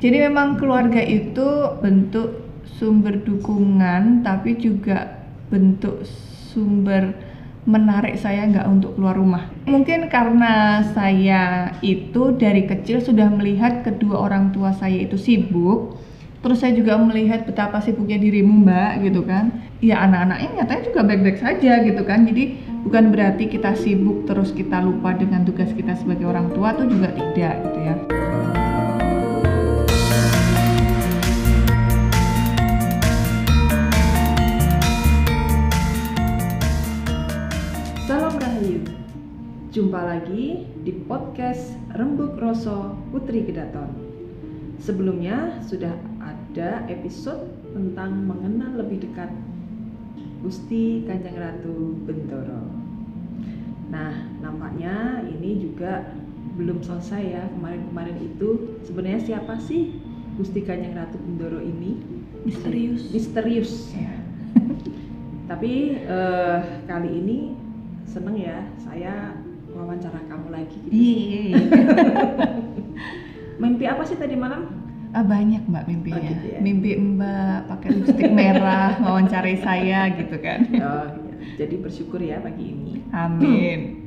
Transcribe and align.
Jadi 0.00 0.16
memang 0.16 0.56
keluarga 0.56 1.04
itu 1.04 1.76
bentuk 1.84 2.48
sumber 2.80 3.20
dukungan, 3.20 4.24
tapi 4.24 4.56
juga 4.56 5.28
bentuk 5.52 6.08
sumber 6.48 7.12
menarik 7.68 8.16
saya 8.16 8.48
nggak 8.48 8.64
untuk 8.64 8.96
keluar 8.96 9.20
rumah. 9.20 9.52
Mungkin 9.68 10.08
karena 10.08 10.80
saya 10.96 11.76
itu 11.84 12.32
dari 12.32 12.64
kecil 12.64 13.04
sudah 13.04 13.28
melihat 13.28 13.84
kedua 13.84 14.24
orang 14.24 14.56
tua 14.56 14.72
saya 14.72 15.04
itu 15.04 15.20
sibuk, 15.20 16.00
terus 16.40 16.64
saya 16.64 16.72
juga 16.72 16.96
melihat 16.96 17.44
betapa 17.44 17.84
sibuknya 17.84 18.16
dirimu 18.16 18.64
mbak 18.64 19.04
gitu 19.04 19.20
kan. 19.28 19.52
Ya 19.84 20.00
anak-anaknya 20.00 20.64
nyatanya 20.64 20.82
juga 20.88 21.00
baik-baik 21.04 21.38
saja 21.44 21.72
gitu 21.84 22.02
kan. 22.08 22.24
Jadi 22.24 22.56
bukan 22.88 23.12
berarti 23.12 23.52
kita 23.52 23.76
sibuk 23.76 24.24
terus 24.24 24.56
kita 24.56 24.80
lupa 24.80 25.12
dengan 25.12 25.44
tugas 25.44 25.68
kita 25.76 25.92
sebagai 25.92 26.24
orang 26.24 26.48
tua 26.56 26.72
tuh 26.72 26.88
juga 26.88 27.12
tidak 27.12 27.54
gitu 27.68 27.80
ya. 27.84 27.96
Jumpa 39.70 40.02
lagi 40.02 40.66
di 40.82 40.90
podcast 41.06 41.78
Rembuk 41.94 42.34
Roso 42.42 42.98
Putri 43.14 43.46
Kedaton 43.46 43.94
Sebelumnya 44.82 45.62
sudah 45.62 45.94
ada 46.18 46.82
episode 46.90 47.54
tentang 47.70 48.26
mengenal 48.26 48.82
lebih 48.82 49.06
dekat 49.06 49.30
Gusti 50.42 51.06
Kanjeng 51.06 51.38
Ratu 51.38 52.02
Bentoro 52.02 52.66
Nah 53.94 54.10
nampaknya 54.42 55.22
ini 55.30 55.62
juga 55.62 56.18
belum 56.58 56.82
selesai 56.82 57.22
ya 57.22 57.46
kemarin-kemarin 57.54 58.18
itu 58.26 58.74
Sebenarnya 58.82 59.22
siapa 59.22 59.54
sih 59.62 60.02
Gusti 60.34 60.66
Kanjeng 60.66 60.98
Ratu 60.98 61.14
Bendoro 61.22 61.62
ini? 61.62 61.94
Misterius. 62.42 63.06
Misterius 63.14 63.94
Ya. 63.94 64.18
Tapi 65.54 65.94
eh, 65.94 66.58
kali 66.90 67.10
ini 67.22 67.38
seneng 68.02 68.34
ya 68.34 68.66
saya 68.82 69.46
wawancara 69.80 70.20
kamu 70.28 70.48
lagi 70.52 70.76
gitu. 70.86 70.92
Iya. 70.92 71.56
Mimpi 73.62 73.84
apa 73.88 74.02
sih 74.04 74.16
tadi 74.16 74.36
malam? 74.36 74.68
Ah, 75.10 75.26
banyak 75.26 75.66
mbak 75.66 75.90
mimpinya. 75.90 76.22
Oh, 76.22 76.32
gitu 76.38 76.46
ya. 76.54 76.58
Mimpi 76.62 76.90
mbak 76.94 77.58
pakai 77.66 77.88
lipstick 77.98 78.30
merah 78.30 78.94
wawancarai 79.04 79.58
saya 79.58 80.06
gitu 80.14 80.36
kan. 80.38 80.60
Oh, 80.78 81.06
iya. 81.18 81.34
jadi 81.58 81.74
bersyukur 81.82 82.20
ya 82.22 82.38
pagi 82.38 82.64
ini. 82.70 82.94
Amin. 83.10 83.80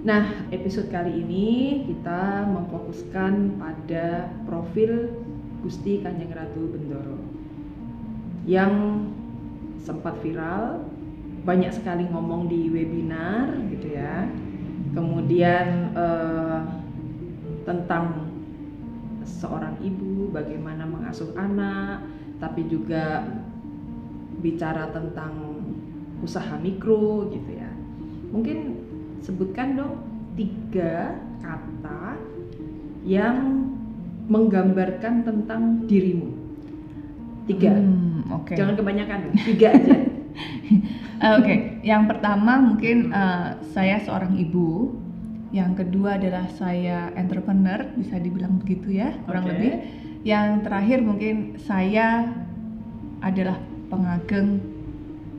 Nah, 0.00 0.48
episode 0.48 0.88
kali 0.88 1.12
ini 1.12 1.48
kita 1.84 2.48
memfokuskan 2.48 3.60
pada 3.60 4.32
profil 4.48 5.12
Gusti 5.60 6.00
Kanjeng 6.00 6.32
Ratu 6.32 6.72
Bendoro 6.72 7.20
yang 8.48 9.04
sempat 9.76 10.16
viral, 10.24 10.88
banyak 11.44 11.72
sekali 11.72 12.04
ngomong 12.08 12.48
di 12.48 12.68
webinar 12.68 13.56
gitu 13.72 13.96
ya. 13.96 14.28
Kemudian 14.92 15.94
eh, 15.94 16.60
tentang 17.64 18.28
seorang 19.24 19.78
ibu 19.80 20.28
bagaimana 20.34 20.84
mengasuh 20.84 21.32
anak, 21.38 22.04
tapi 22.42 22.66
juga 22.68 23.24
bicara 24.40 24.88
tentang 24.90 25.64
usaha 26.20 26.56
mikro 26.60 27.30
gitu 27.32 27.50
ya. 27.56 27.70
Mungkin 28.32 28.58
sebutkan 29.24 29.76
dong 29.76 29.94
tiga 30.36 31.16
kata 31.40 32.16
yang 33.04 33.66
menggambarkan 34.28 35.24
tentang 35.24 35.88
dirimu. 35.88 36.30
Tiga. 37.48 37.74
Hmm, 37.74 38.22
Oke. 38.30 38.54
Jangan 38.54 38.78
kebanyakan, 38.78 39.20
tiga 39.42 39.68
aja. 39.74 39.96
Eh, 41.20 41.36
Oke, 41.36 41.84
yang 41.84 42.08
pertama 42.08 42.56
mungkin 42.56 43.12
eh, 43.12 43.60
saya 43.76 44.00
seorang 44.00 44.40
ibu. 44.40 44.88
Yang 45.52 45.84
kedua 45.84 46.16
adalah 46.16 46.48
saya 46.48 47.12
entrepreneur, 47.12 47.92
bisa 47.92 48.16
dibilang 48.16 48.56
begitu 48.56 48.88
ya, 48.96 49.12
kurang 49.28 49.44
Oke. 49.44 49.52
lebih. 49.52 49.72
Yang 50.24 50.48
terakhir 50.64 50.98
mungkin 51.04 51.60
saya 51.60 52.24
adalah 53.20 53.60
pengageng 53.92 54.64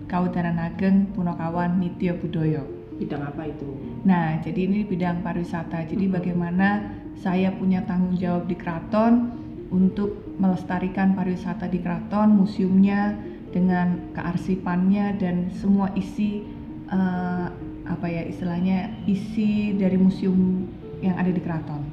Kautaran 0.06 0.59
Ageng 0.59 1.09
Punokawan 1.18 1.79
Nitya 1.81 2.13
Budoyo. 2.19 2.68
Bidang 3.00 3.23
apa 3.25 3.47
itu? 3.50 3.66
Nah, 4.06 4.38
jadi 4.44 4.69
ini 4.69 4.85
bidang 4.85 5.25
pariwisata. 5.25 5.88
Jadi 5.89 6.06
Mhm. 6.06 6.13
bagaimana 6.13 6.69
saya 7.18 7.50
punya 7.57 7.81
tanggung 7.89 8.19
jawab 8.19 8.45
di 8.45 8.53
keraton 8.53 9.33
untuk 9.72 10.35
melestarikan 10.38 11.16
pariwisata 11.16 11.66
di 11.72 11.79
keraton, 11.79 12.35
museumnya 12.38 13.16
dengan 13.51 14.12
kearsipannya 14.16 15.19
dan 15.19 15.51
semua 15.56 15.91
isi 15.94 16.44
eh, 16.88 17.47
apa 17.88 18.07
ya 18.07 18.23
istilahnya 18.23 19.03
isi 19.06 19.75
dari 19.75 20.00
museum 20.00 20.67
yang 21.03 21.19
ada 21.19 21.31
di 21.31 21.41
keraton. 21.44 21.84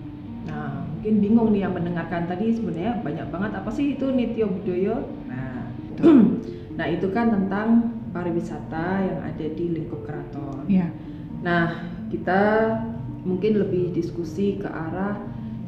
Nah, 0.47 0.87
mungkin 0.87 1.15
bingung 1.21 1.49
nih 1.53 1.69
yang 1.69 1.75
mendengarkan 1.75 2.31
tadi 2.31 2.55
sebenarnya 2.55 3.03
banyak 3.05 3.27
banget 3.29 3.53
apa 3.59 3.71
sih 3.75 3.99
itu 3.99 4.07
Nitya 4.09 4.47
Budoyo? 4.49 4.97
Nah, 5.29 5.69
nah 6.79 6.87
itu 6.87 7.11
kan 7.11 7.35
tentang 7.35 7.99
pariwisata 8.15 9.05
yang 9.05 9.21
ada 9.27 9.47
di 9.53 9.65
lingkup 9.77 10.07
keraton. 10.09 10.65
Ya, 10.71 10.89
Nah, 11.43 11.87
kita 12.11 12.41
mungkin 13.23 13.63
lebih 13.63 13.95
diskusi 13.95 14.59
ke 14.59 14.67
arah 14.67 15.21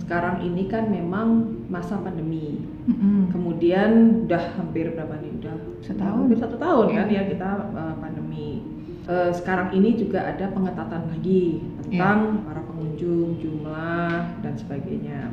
sekarang 0.03 0.43
ini 0.43 0.67
kan 0.67 0.91
memang 0.91 1.60
masa 1.71 1.97
pandemi. 2.03 2.59
Mm-mm. 2.91 3.31
Kemudian 3.31 4.27
udah 4.27 4.59
hampir 4.59 4.91
berapa 4.91 5.15
nih? 5.23 5.31
Udah 5.39 5.57
Setahun. 5.81 6.27
Hampir 6.27 6.39
satu 6.43 6.59
tahun 6.59 6.87
kan 6.93 7.07
ya 7.09 7.23
kita 7.31 7.49
uh, 7.73 7.95
pandemi. 8.03 8.67
Uh, 9.07 9.33
sekarang 9.33 9.73
ini 9.73 9.97
juga 9.97 10.27
ada 10.27 10.51
pengetatan 10.51 11.09
lagi 11.09 11.63
tentang 11.87 12.45
para 12.45 12.61
pengunjung, 12.67 13.39
jumlah 13.39 14.43
dan 14.43 14.55
sebagainya. 14.59 15.31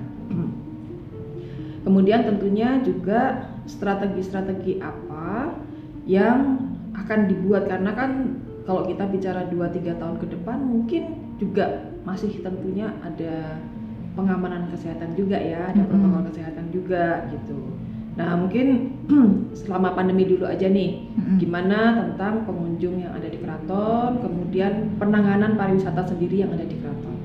Kemudian 1.86 2.28
tentunya 2.28 2.80
juga 2.84 3.50
strategi-strategi 3.68 4.80
apa 4.80 5.56
yang 6.08 6.64
akan 6.96 7.20
dibuat 7.32 7.68
karena 7.68 7.92
kan 7.96 8.12
kalau 8.68 8.84
kita 8.84 9.08
bicara 9.08 9.48
2-3 9.48 9.96
tahun 9.96 10.16
ke 10.20 10.28
depan 10.36 10.60
mungkin 10.60 11.04
juga 11.40 11.88
masih 12.04 12.44
tentunya 12.44 12.92
ada 13.00 13.64
pengamanan 14.18 14.74
kesehatan 14.74 15.14
juga 15.14 15.38
ya, 15.38 15.70
ada 15.70 15.86
protokol 15.86 16.26
kesehatan 16.34 16.74
juga 16.74 17.30
gitu. 17.30 17.78
Nah 18.18 18.34
mungkin 18.34 18.98
selama 19.62 19.94
pandemi 19.94 20.26
dulu 20.26 20.50
aja 20.50 20.66
nih, 20.66 21.06
gimana 21.38 22.02
tentang 22.02 22.50
pengunjung 22.50 22.98
yang 22.98 23.14
ada 23.14 23.30
di 23.30 23.38
keraton, 23.38 24.18
kemudian 24.26 24.98
penanganan 24.98 25.54
pariwisata 25.54 26.10
sendiri 26.10 26.42
yang 26.42 26.52
ada 26.52 26.66
di 26.66 26.76
keraton. 26.82 27.16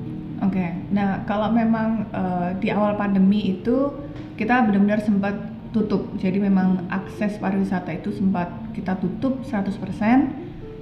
Oke, 0.45 0.65
nah 0.93 1.25
kalau 1.25 1.49
memang 1.49 2.05
eh, 2.13 2.49
di 2.61 2.69
awal 2.69 2.93
pandemi 2.93 3.57
itu 3.57 3.89
kita 4.37 4.69
benar-benar 4.69 5.01
sempat 5.01 5.33
tutup, 5.73 6.13
jadi 6.21 6.37
memang 6.37 6.85
akses 6.93 7.41
pariwisata 7.41 7.89
itu 7.97 8.13
sempat 8.13 8.53
kita 8.77 8.93
tutup 9.01 9.41
100% 9.41 9.73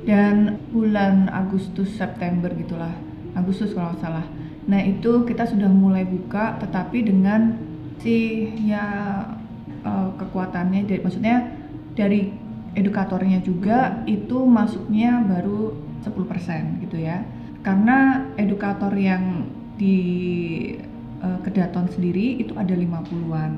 dan 0.03 0.59
bulan 0.75 1.31
Agustus 1.31 1.95
September 1.95 2.51
gitulah, 2.51 2.91
Agustus 3.31 3.71
kalau 3.71 3.95
nggak 3.95 4.03
salah. 4.03 4.25
Nah 4.69 4.81
itu 4.83 5.25
kita 5.25 5.49
sudah 5.49 5.69
mulai 5.69 6.05
buka, 6.05 6.57
tetapi 6.61 7.07
dengan 7.07 7.57
si 8.01 8.49
ya 8.65 8.85
eh, 9.81 10.09
kekuatannya, 10.17 10.85
dari, 10.85 11.01
maksudnya 11.01 11.37
dari 11.97 12.29
edukatornya 12.77 13.43
juga 13.43 14.05
itu 14.07 14.45
masuknya 14.45 15.21
baru 15.25 15.73
10% 16.05 16.83
gitu 16.85 16.97
ya. 17.01 17.25
Karena 17.61 18.29
edukator 18.37 18.93
yang 18.93 19.49
di 19.77 19.97
eh, 21.21 21.39
kedaton 21.41 21.89
sendiri 21.89 22.41
itu 22.41 22.53
ada 22.53 22.73
50-an 22.73 23.51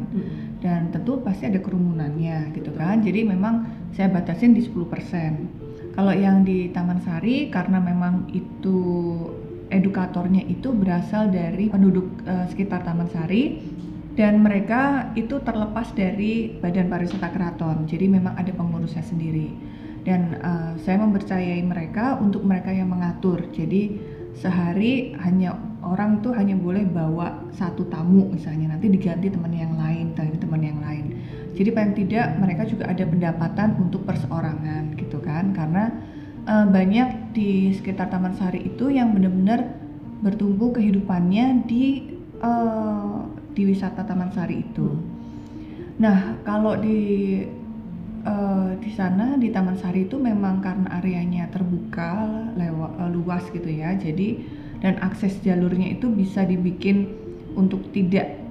dan 0.63 0.87
tentu 0.95 1.19
pasti 1.19 1.51
ada 1.51 1.59
kerumunannya 1.59 2.55
gitu 2.55 2.71
kan. 2.75 3.03
Jadi 3.03 3.27
memang 3.27 3.67
saya 3.91 4.07
batasin 4.07 4.55
di 4.55 4.63
10% 4.63 5.63
kalau 5.93 6.09
yang 6.09 6.41
di 6.41 6.73
Taman 6.73 7.05
Sari 7.05 7.53
karena 7.53 7.77
memang 7.77 8.25
itu 8.33 8.81
edukatornya 9.71 10.43
itu 10.49 10.71
berasal 10.73 11.31
dari 11.31 11.69
penduduk 11.71 12.23
eh, 12.25 12.45
sekitar 12.51 12.83
Taman 12.83 13.07
Sari 13.11 13.61
dan 14.13 14.45
mereka 14.45 15.09
itu 15.17 15.41
terlepas 15.41 15.89
dari 15.97 16.53
Badan 16.61 16.89
Pariwisata 16.89 17.33
Keraton. 17.33 17.89
Jadi 17.89 18.05
memang 18.05 18.37
ada 18.37 18.51
pengurusnya 18.53 19.01
sendiri. 19.01 19.49
Dan 20.03 20.35
eh, 20.35 20.71
saya 20.83 20.99
mempercayai 20.99 21.63
mereka 21.63 22.19
untuk 22.19 22.43
mereka 22.43 22.69
yang 22.69 22.91
mengatur. 22.91 23.43
Jadi 23.55 23.97
sehari 24.33 25.13
hanya 25.21 25.53
orang 25.85 26.23
tuh 26.23 26.33
hanya 26.33 26.57
boleh 26.57 26.87
bawa 26.87 27.43
satu 27.53 27.85
tamu 27.91 28.31
misalnya 28.33 28.73
nanti 28.73 28.89
diganti 28.89 29.29
teman 29.29 29.53
yang 29.53 29.75
lain 29.77 30.15
ganti 30.15 30.39
teman 30.39 30.63
yang 30.63 30.79
lain. 30.79 31.13
Jadi 31.53 31.69
paling 31.69 31.93
tidak 31.93 32.27
mereka 32.41 32.65
juga 32.65 32.89
ada 32.89 33.05
pendapatan 33.05 33.77
untuk 33.77 34.01
perseorangan 34.09 34.97
gitu 34.97 35.21
kan 35.21 35.53
karena 35.53 35.93
eh, 36.47 36.67
banyak 36.67 37.35
di 37.35 37.73
sekitar 37.73 38.09
Taman 38.11 38.35
Sari 38.35 38.67
itu 38.67 38.89
yang 38.89 39.15
benar-benar 39.15 39.79
bertumbuh 40.23 40.71
kehidupannya 40.71 41.67
di 41.67 42.15
eh, 42.39 43.17
di 43.53 43.61
wisata 43.69 44.03
Taman 44.03 44.33
Sari 44.33 44.65
itu. 44.65 44.87
Nah, 46.01 46.41
kalau 46.41 46.73
di 46.81 47.37
uh, 48.25 48.71
di 48.79 48.91
sana 48.95 49.35
di 49.37 49.51
Taman 49.53 49.77
Sari 49.77 50.07
itu 50.07 50.17
memang 50.17 50.63
karena 50.63 50.99
areanya 50.99 51.47
terbuka, 51.51 52.25
lewat 52.57 52.91
uh, 52.99 53.09
luas 53.11 53.43
gitu 53.51 53.69
ya. 53.69 53.93
Jadi 53.95 54.41
dan 54.81 54.99
akses 54.99 55.39
jalurnya 55.45 55.95
itu 55.95 56.11
bisa 56.11 56.43
dibikin 56.43 57.07
untuk 57.55 57.93
tidak 57.95 58.41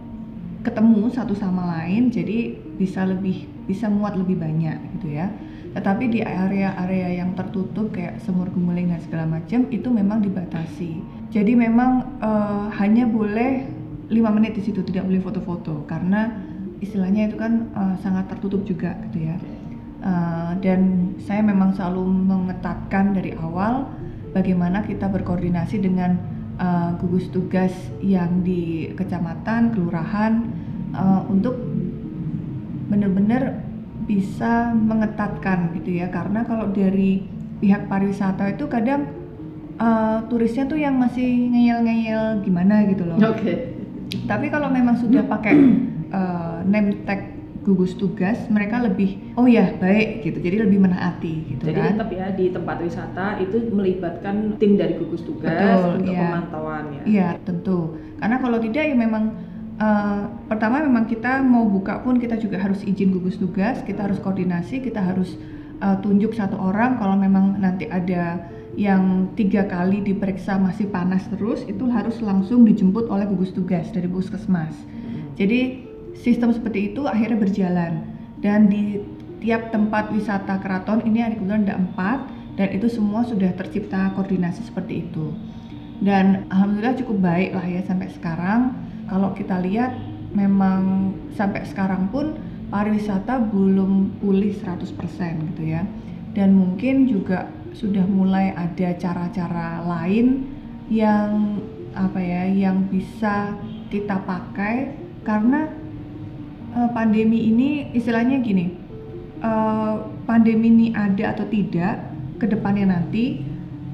ketemu 0.63 1.11
satu 1.11 1.35
sama 1.35 1.67
lain, 1.83 2.15
jadi 2.15 2.55
bisa 2.79 3.03
lebih 3.03 3.51
bisa 3.67 3.91
muat 3.91 4.15
lebih 4.15 4.39
banyak 4.39 4.79
gitu 4.99 5.19
ya. 5.19 5.29
Tetapi 5.73 6.05
di 6.13 6.21
area-area 6.21 7.25
yang 7.25 7.33
tertutup 7.33 7.97
kayak 7.97 8.21
semur 8.21 8.49
gemuling 8.53 8.93
dan 8.93 9.01
segala 9.01 9.25
macam 9.41 9.65
itu 9.73 9.89
memang 9.89 10.21
dibatasi. 10.21 11.01
Jadi 11.33 11.53
memang 11.57 12.21
uh, 12.21 12.69
hanya 12.77 13.09
boleh 13.09 13.65
lima 14.13 14.29
menit 14.29 14.53
di 14.61 14.63
situ 14.69 14.85
tidak 14.85 15.09
boleh 15.09 15.25
foto-foto. 15.25 15.89
Karena 15.89 16.29
istilahnya 16.85 17.33
itu 17.33 17.41
kan 17.41 17.73
uh, 17.73 17.95
sangat 18.05 18.29
tertutup 18.29 18.69
juga 18.69 18.93
gitu 19.09 19.33
ya. 19.33 19.37
Uh, 20.03 20.53
dan 20.61 21.15
saya 21.23 21.41
memang 21.41 21.73
selalu 21.73 22.05
mengetatkan 22.05 23.15
dari 23.15 23.33
awal 23.39 23.87
bagaimana 24.35 24.83
kita 24.83 25.07
berkoordinasi 25.07 25.79
dengan 25.79 26.19
uh, 26.59 26.91
gugus 26.99 27.31
tugas 27.31 27.73
yang 28.03 28.43
di 28.43 28.91
kecamatan 28.99 29.71
kelurahan 29.73 30.43
uh, 30.93 31.23
untuk 31.31 31.55
benar-benar 32.91 33.72
bisa 34.05 34.75
mengetatkan 34.75 35.73
gitu 35.79 36.03
ya 36.03 36.11
karena 36.11 36.43
kalau 36.43 36.71
dari 36.71 37.23
pihak 37.63 37.87
pariwisata 37.87 38.59
itu 38.59 38.67
kadang 38.67 39.07
uh, 39.79 40.27
turisnya 40.27 40.67
tuh 40.67 40.79
yang 40.79 40.99
masih 40.99 41.51
ngeyel-ngeyel 41.53 42.43
gimana 42.43 42.83
gitu 42.91 43.07
loh. 43.07 43.17
Oke. 43.23 43.39
Okay. 43.39 43.57
Tapi 44.27 44.53
kalau 44.53 44.69
memang 44.69 44.99
sudah 44.99 45.25
pakai 45.25 45.55
uh, 46.13 46.61
name 46.73 47.07
tag 47.07 47.33
gugus 47.63 47.95
tugas 47.95 48.51
mereka 48.51 48.83
lebih 48.83 49.39
oh 49.39 49.47
ya 49.47 49.71
baik 49.79 50.27
gitu 50.27 50.43
jadi 50.43 50.67
lebih 50.67 50.83
menaati 50.83 51.35
gitu 51.55 51.71
jadi 51.71 51.79
kan 51.79 51.95
tetap 51.95 52.11
ya 52.11 52.27
di 52.35 52.51
tempat 52.51 52.77
wisata 52.83 53.39
itu 53.39 53.71
melibatkan 53.71 54.59
tim 54.59 54.75
dari 54.75 54.99
gugus 54.99 55.23
tugas 55.23 55.55
Betul, 55.55 56.03
untuk 56.03 56.15
ya. 56.15 56.21
pemantauan 56.27 56.85
ya 56.91 57.03
iya 57.07 57.29
tentu 57.47 57.95
karena 58.19 58.37
kalau 58.43 58.59
tidak 58.59 58.83
ya 58.83 58.95
memang 58.99 59.25
uh, 59.83 60.31
pertama 60.47 60.79
memang 60.79 61.11
kita 61.11 61.43
mau 61.43 61.67
buka 61.67 61.99
pun 62.07 62.23
kita 62.23 62.39
juga 62.39 62.63
harus 62.63 62.87
izin 62.87 63.11
gugus 63.11 63.35
tugas 63.43 63.83
kita 63.83 64.07
harus 64.07 64.23
koordinasi 64.23 64.79
kita 64.79 65.03
harus 65.03 65.35
uh, 65.83 65.99
tunjuk 65.99 66.31
satu 66.39 66.55
orang 66.55 67.03
kalau 67.03 67.19
memang 67.19 67.59
nanti 67.59 67.91
ada 67.91 68.47
yang 68.73 69.29
tiga 69.37 69.69
kali 69.69 70.01
diperiksa 70.01 70.57
masih 70.57 70.89
panas 70.89 71.29
terus 71.29 71.61
itu 71.69 71.85
harus 71.93 72.25
langsung 72.25 72.65
dijemput 72.65 73.05
oleh 73.13 73.29
gugus 73.29 73.53
tugas 73.53 73.93
dari 73.93 74.09
puskesmas. 74.09 74.73
Jadi 75.37 75.85
sistem 76.17 76.57
seperti 76.57 76.93
itu 76.93 77.05
akhirnya 77.05 77.37
berjalan. 77.37 77.93
Dan 78.43 78.73
di 78.73 78.99
tiap 79.39 79.71
tempat 79.71 80.11
wisata 80.11 80.59
keraton 80.59 81.05
ini 81.05 81.23
ada 81.23 81.37
kebetulan 81.37 81.69
ada 81.69 81.77
empat 81.79 82.19
dan 82.57 82.69
itu 82.75 82.89
semua 82.91 83.23
sudah 83.23 83.53
tercipta 83.55 84.11
koordinasi 84.17 84.67
seperti 84.67 85.05
itu. 85.07 85.37
Dan 86.03 86.51
alhamdulillah 86.51 86.99
cukup 86.99 87.23
baik 87.23 87.55
lah 87.55 87.67
ya 87.69 87.85
sampai 87.87 88.11
sekarang 88.11 88.82
kalau 89.07 89.35
kita 89.35 89.59
lihat 89.63 89.97
memang 90.33 91.13
sampai 91.37 91.65
sekarang 91.69 92.09
pun 92.09 92.39
pariwisata 92.73 93.39
belum 93.53 94.23
pulih 94.23 94.57
100% 94.57 95.49
gitu 95.53 95.63
ya. 95.63 95.85
Dan 96.33 96.57
mungkin 96.57 97.05
juga 97.05 97.53
sudah 97.77 98.05
mulai 98.09 98.57
ada 98.57 98.97
cara-cara 98.97 99.85
lain 99.85 100.49
yang 100.89 101.61
apa 101.93 102.21
ya 102.21 102.49
yang 102.49 102.89
bisa 102.89 103.53
kita 103.93 104.17
pakai. 104.25 104.97
Karena 105.23 105.69
uh, 106.77 106.91
pandemi 106.91 107.53
ini 107.53 107.93
istilahnya 107.93 108.41
gini 108.41 108.83
uh, 109.43 109.95
pandemi 110.25 110.73
ini 110.73 110.87
ada 110.95 111.37
atau 111.37 111.47
tidak 111.51 112.01
ke 112.41 112.47
depannya 112.49 112.97
nanti 112.97 113.43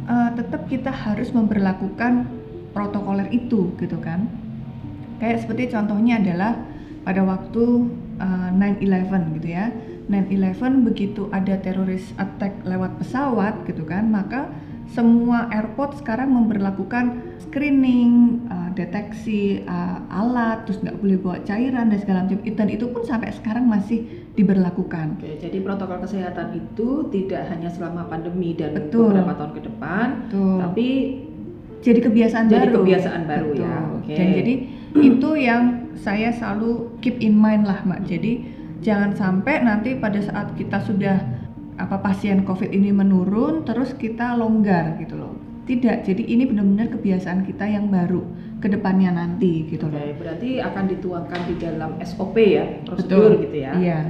uh, 0.07 0.31
tetap 0.37 0.69
kita 0.71 0.93
harus 0.93 1.33
memperlakukan 1.35 2.29
protokoler 2.73 3.29
itu 3.33 3.75
gitu 3.77 3.99
kan 3.99 4.29
kayak 5.19 5.45
seperti 5.45 5.71
contohnya 5.71 6.19
adalah 6.19 6.59
pada 7.07 7.23
waktu 7.23 7.65
uh, 8.19 8.51
9/11 8.55 9.37
gitu 9.39 9.49
ya 9.51 9.71
9/11 10.11 10.87
begitu 10.89 11.29
ada 11.31 11.61
teroris 11.61 12.11
attack 12.17 12.65
lewat 12.65 12.97
pesawat 12.99 13.55
gitu 13.69 13.85
kan 13.85 14.09
maka 14.09 14.51
semua 14.89 15.53
airport 15.53 16.01
sekarang 16.01 16.33
memperlakukan 16.33 17.37
screening, 17.49 18.41
uh, 18.49 18.73
deteksi 18.73 19.61
uh, 19.69 20.01
alat, 20.09 20.65
terus 20.65 20.81
nggak 20.81 20.97
boleh 21.01 21.17
bawa 21.21 21.37
cairan 21.45 21.93
dan 21.93 21.99
segala 22.01 22.19
macam. 22.25 22.41
Dan 22.41 22.69
itu 22.73 22.89
pun 22.89 23.05
sampai 23.05 23.29
sekarang 23.37 23.69
masih 23.69 24.05
diberlakukan. 24.33 25.21
Oke, 25.21 25.37
jadi 25.37 25.61
protokol 25.61 26.01
kesehatan 26.09 26.57
itu 26.57 27.05
tidak 27.13 27.53
hanya 27.53 27.69
selama 27.69 28.09
pandemi 28.09 28.57
dan 28.57 28.73
Betul. 28.73 29.13
beberapa 29.13 29.37
tahun 29.37 29.53
ke 29.53 29.63
depan, 29.69 30.07
Betul. 30.25 30.57
tapi 30.65 30.89
jadi 31.79 32.01
kebiasaan 32.09 32.45
jadi 32.49 32.69
baru. 32.73 32.77
kebiasaan 32.81 33.23
baru 33.29 33.49
ya. 33.53 33.53
Betul. 33.53 33.61
ya. 33.61 33.79
Oke. 34.01 34.15
Dan 34.17 34.27
jadi 34.33 34.55
itu 34.97 35.31
yang 35.37 35.93
saya 35.99 36.33
selalu 36.33 36.97
keep 37.05 37.21
in 37.21 37.37
mind 37.37 37.69
lah, 37.69 37.85
Mbak. 37.85 38.09
Jadi 38.09 38.33
jangan 38.81 39.13
sampai 39.13 39.61
nanti 39.67 39.99
pada 39.99 40.23
saat 40.23 40.55
kita 40.55 40.81
sudah 40.81 41.19
apa 41.79 42.03
pasien 42.03 42.43
COVID 42.43 42.75
ini 42.75 42.91
menurun 42.91 43.63
terus 43.63 43.95
kita 43.95 44.35
longgar 44.35 44.99
gitu 44.99 45.19
loh. 45.19 45.35
Tidak, 45.69 46.01
jadi 46.01 46.23
ini 46.25 46.49
benar-benar 46.49 46.89
kebiasaan 46.97 47.45
kita 47.45 47.69
yang 47.69 47.93
baru 47.93 48.25
ke 48.59 48.73
depannya 48.73 49.13
nanti 49.13 49.69
gitu 49.69 49.85
loh. 49.85 50.01
berarti 50.17 50.65
akan 50.65 50.85
dituangkan 50.89 51.41
di 51.45 51.55
dalam 51.61 51.91
SOP 52.01 52.37
ya, 52.41 52.65
prosedur 52.89 53.37
Betul. 53.37 53.45
gitu 53.47 53.57
ya. 53.63 53.73
Iya. 53.77 54.01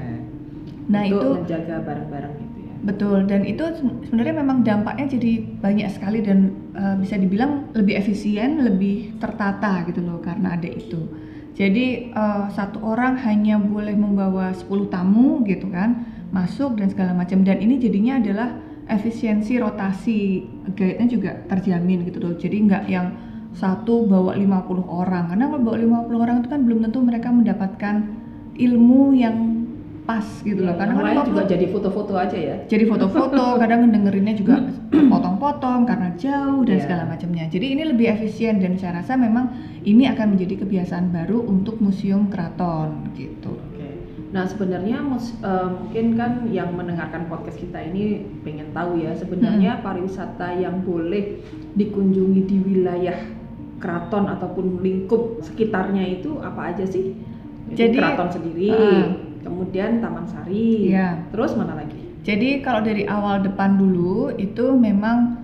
Nah, 0.88 1.02
Untuk 1.04 1.18
itu 1.18 1.28
menjaga 1.44 1.76
bareng-bareng 1.84 2.34
gitu 2.38 2.56
ya. 2.56 2.57
Betul, 2.88 3.28
dan 3.28 3.44
itu 3.44 3.60
sebenarnya 4.08 4.40
memang 4.40 4.64
dampaknya 4.64 5.12
jadi 5.12 5.44
banyak 5.60 5.92
sekali 5.92 6.24
dan 6.24 6.56
uh, 6.72 6.96
bisa 6.96 7.20
dibilang 7.20 7.68
lebih 7.76 8.00
efisien, 8.00 8.64
lebih 8.64 9.20
tertata 9.20 9.84
gitu 9.84 10.00
loh 10.00 10.24
karena 10.24 10.56
ada 10.56 10.64
itu. 10.64 10.96
Jadi 11.52 12.16
uh, 12.16 12.48
satu 12.48 12.80
orang 12.80 13.20
hanya 13.28 13.60
boleh 13.60 13.92
membawa 13.92 14.56
10 14.56 14.88
tamu 14.88 15.44
gitu 15.44 15.68
kan 15.68 16.00
masuk 16.32 16.80
dan 16.80 16.88
segala 16.88 17.12
macam 17.12 17.44
dan 17.44 17.60
ini 17.60 17.76
jadinya 17.76 18.20
adalah 18.20 18.56
efisiensi 18.88 19.60
rotasi 19.60 20.44
guide-nya 20.76 21.06
juga 21.08 21.30
terjamin 21.48 22.04
gitu 22.08 22.20
loh 22.20 22.36
jadi 22.36 22.56
nggak 22.68 22.84
yang 22.88 23.16
satu 23.56 24.04
bawa 24.04 24.36
50 24.36 24.84
orang 24.86 25.32
karena 25.32 25.44
kalau 25.48 25.62
bawa 25.64 25.76
50 26.04 26.24
orang 26.24 26.36
itu 26.44 26.48
kan 26.52 26.60
belum 26.68 26.78
tentu 26.88 26.98
mereka 27.00 27.28
mendapatkan 27.32 27.96
ilmu 28.60 29.16
yang 29.16 29.36
pas 30.08 30.24
gitu 30.40 30.64
loh 30.64 30.72
karena 30.80 30.96
kan 30.96 31.28
juga 31.28 31.44
jadi 31.44 31.68
foto-foto 31.68 32.16
aja 32.16 32.38
ya 32.40 32.56
jadi 32.64 32.88
foto-foto 32.88 33.44
kadang 33.60 33.92
dengerinnya 33.92 34.32
juga 34.40 34.56
potong-potong 35.12 35.84
karena 35.84 36.16
jauh 36.16 36.64
dan 36.64 36.80
yeah. 36.80 36.84
segala 36.88 37.02
macamnya 37.04 37.44
jadi 37.52 37.76
ini 37.76 37.82
lebih 37.92 38.08
efisien 38.16 38.56
dan 38.56 38.80
saya 38.80 39.04
rasa 39.04 39.20
memang 39.20 39.52
ini 39.84 40.08
akan 40.08 40.32
menjadi 40.32 40.64
kebiasaan 40.64 41.12
baru 41.12 41.44
untuk 41.44 41.76
museum 41.84 42.32
keraton 42.32 43.12
gitu 43.12 43.60
Nah 44.28 44.44
sebenarnya 44.44 45.00
uh, 45.00 45.68
mungkin 45.72 46.12
kan 46.20 46.44
yang 46.52 46.76
mendengarkan 46.76 47.32
podcast 47.32 47.64
kita 47.64 47.80
ini 47.80 48.28
pengen 48.44 48.76
tahu 48.76 49.00
ya 49.00 49.16
sebenarnya 49.16 49.80
hmm. 49.80 49.84
pariwisata 49.84 50.52
yang 50.52 50.84
boleh 50.84 51.40
dikunjungi 51.72 52.44
di 52.44 52.56
wilayah 52.60 53.16
keraton 53.80 54.28
ataupun 54.28 54.84
lingkup 54.84 55.40
sekitarnya 55.40 56.20
itu 56.20 56.36
apa 56.44 56.76
aja 56.76 56.84
sih? 56.84 57.16
Jadi, 57.72 57.80
Jadi 57.80 57.96
keraton 58.00 58.30
sendiri, 58.32 58.68
uh, 58.68 59.27
kemudian 59.42 60.02
Taman 60.02 60.26
Sari, 60.26 60.92
ya. 60.92 61.18
terus 61.30 61.54
mana 61.54 61.78
lagi? 61.78 61.98
Jadi 62.26 62.60
kalau 62.60 62.84
dari 62.84 63.08
awal 63.08 63.40
depan 63.40 63.78
dulu 63.78 64.34
itu 64.36 64.74
memang 64.76 65.38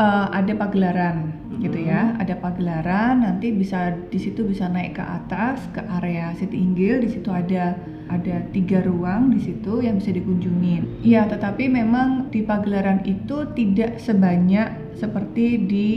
uh, 0.00 0.32
ada 0.32 0.56
pagelaran 0.56 1.36
gitu 1.60 1.76
ya 1.76 2.16
ada 2.16 2.40
pagelaran 2.40 3.20
nanti 3.20 3.52
bisa 3.52 3.92
di 4.08 4.16
situ 4.16 4.48
bisa 4.48 4.64
naik 4.70 4.96
ke 4.96 5.04
atas 5.04 5.60
ke 5.76 5.84
area 6.00 6.32
Siti 6.32 6.56
Inggil 6.56 7.04
di 7.04 7.08
situ 7.12 7.28
ada 7.28 7.76
ada 8.10 8.42
tiga 8.50 8.82
ruang 8.82 9.30
di 9.30 9.38
situ 9.38 9.78
yang 9.86 10.02
bisa 10.02 10.10
dikunjungi. 10.10 11.06
Iya, 11.06 11.30
tetapi 11.30 11.70
memang 11.70 12.26
di 12.34 12.42
pagelaran 12.42 13.06
itu 13.06 13.46
tidak 13.54 14.02
sebanyak 14.02 14.98
seperti 14.98 15.62
di 15.62 15.88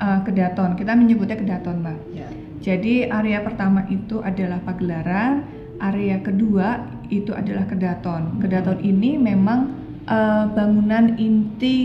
uh, 0.00 0.24
Kedaton. 0.24 0.80
Kita 0.80 0.96
menyebutnya 0.96 1.36
Kedaton, 1.36 1.84
Mbak. 1.84 1.98
Ya. 2.16 2.28
Jadi 2.62 3.04
area 3.04 3.44
pertama 3.44 3.84
itu 3.92 4.24
adalah 4.24 4.64
pagelaran, 4.64 5.44
area 5.82 6.22
kedua 6.22 6.86
itu 7.10 7.34
adalah 7.34 7.66
Kedaton. 7.66 8.38
Kedaton 8.38 8.78
ini 8.80 9.18
memang 9.18 9.82
uh, 10.06 10.46
bangunan 10.50 11.14
inti 11.18 11.78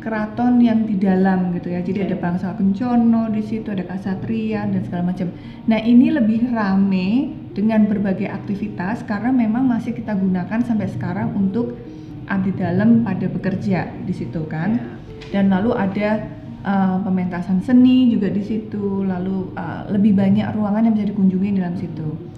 keraton 0.00 0.60
yang 0.62 0.86
di 0.86 0.96
dalam 0.98 1.52
gitu 1.56 1.72
ya. 1.74 1.80
Jadi 1.82 1.98
okay. 2.04 2.08
ada 2.12 2.16
bangsa 2.20 2.46
Kencono 2.56 3.30
di 3.30 3.42
situ, 3.44 3.68
ada 3.70 3.84
kasatrian 3.84 4.72
dan 4.72 4.82
segala 4.86 5.12
macam. 5.12 5.28
Nah, 5.66 5.80
ini 5.82 6.14
lebih 6.14 6.50
rame 6.52 7.32
dengan 7.54 7.86
berbagai 7.86 8.28
aktivitas 8.28 9.06
karena 9.06 9.30
memang 9.30 9.64
masih 9.66 9.94
kita 9.94 10.14
gunakan 10.14 10.60
sampai 10.64 10.90
sekarang 10.90 11.32
untuk 11.34 11.78
abdi 12.26 12.56
dalam 12.56 13.04
pada 13.04 13.28
bekerja 13.28 13.92
di 14.02 14.14
situ 14.14 14.48
kan. 14.48 14.76
Yeah. 14.76 15.02
Dan 15.30 15.44
lalu 15.54 15.70
ada 15.72 16.24
uh, 16.66 16.96
pementasan 17.04 17.62
seni 17.62 18.10
juga 18.10 18.28
di 18.28 18.42
situ, 18.42 19.06
lalu 19.06 19.54
uh, 19.54 19.88
lebih 19.88 20.16
banyak 20.18 20.52
ruangan 20.52 20.90
yang 20.90 20.94
bisa 20.96 21.10
dikunjungi 21.14 21.48
dalam 21.56 21.76
situ. 21.78 22.33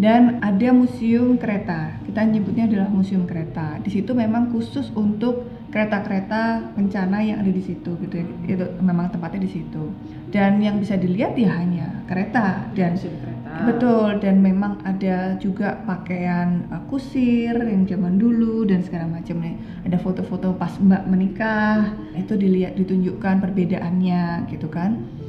Dan 0.00 0.40
ada 0.40 0.72
museum 0.72 1.36
kereta, 1.36 1.92
kita 2.08 2.24
nyebutnya 2.24 2.64
adalah 2.64 2.88
museum 2.88 3.28
kereta. 3.28 3.76
Di 3.84 3.92
situ 3.92 4.16
memang 4.16 4.48
khusus 4.48 4.88
untuk 4.96 5.44
kereta-kereta 5.68 6.72
kencana 6.72 7.20
yang 7.20 7.44
ada 7.44 7.52
di 7.52 7.60
situ 7.60 8.00
gitu 8.00 8.14
ya. 8.16 8.24
Itu 8.48 8.80
memang 8.80 9.12
tempatnya 9.12 9.44
di 9.44 9.60
situ. 9.60 9.92
Dan 10.32 10.64
yang 10.64 10.80
bisa 10.80 10.96
dilihat 10.96 11.36
ya 11.36 11.52
hanya 11.52 12.00
kereta 12.08 12.64
dan 12.72 12.96
Museum 12.96 13.12
kereta. 13.20 13.52
Betul, 13.68 14.10
dan 14.24 14.40
memang 14.40 14.80
ada 14.88 15.36
juga 15.36 15.76
pakaian 15.84 16.64
uh, 16.72 16.80
kusir 16.88 17.52
yang 17.60 17.84
zaman 17.84 18.16
dulu 18.16 18.64
dan 18.64 18.80
segala 18.80 19.04
macam 19.20 19.36
nih. 19.36 19.60
Ada 19.84 20.00
foto-foto 20.00 20.56
pas 20.56 20.80
Mbak 20.80 21.04
menikah, 21.12 21.92
itu 22.16 22.40
dilihat 22.40 22.78
ditunjukkan 22.80 23.44
perbedaannya 23.44 24.48
gitu 24.48 24.70
kan. 24.72 25.19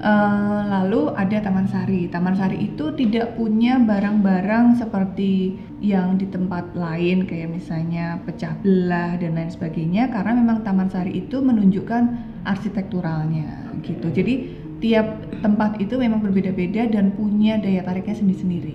Uh, 0.00 0.64
lalu 0.64 1.12
ada 1.12 1.44
Taman 1.44 1.68
Sari. 1.68 2.08
Taman 2.08 2.32
Sari 2.32 2.72
itu 2.72 2.88
tidak 2.96 3.36
punya 3.36 3.76
barang-barang 3.76 4.80
seperti 4.80 5.60
yang 5.84 6.16
di 6.16 6.24
tempat 6.24 6.72
lain 6.72 7.28
kayak 7.28 7.52
misalnya 7.52 8.16
pecah 8.24 8.56
belah 8.64 9.20
dan 9.20 9.36
lain 9.36 9.52
sebagainya 9.52 10.08
karena 10.08 10.40
memang 10.40 10.64
Taman 10.64 10.88
Sari 10.88 11.20
itu 11.20 11.44
menunjukkan 11.44 12.02
arsitekturalnya 12.48 13.76
gitu. 13.84 14.08
Jadi 14.08 14.34
tiap 14.80 15.20
tempat 15.44 15.76
itu 15.76 16.00
memang 16.00 16.24
berbeda-beda 16.24 16.88
dan 16.88 17.12
punya 17.12 17.60
daya 17.60 17.84
tariknya 17.84 18.16
sendiri-sendiri. 18.16 18.74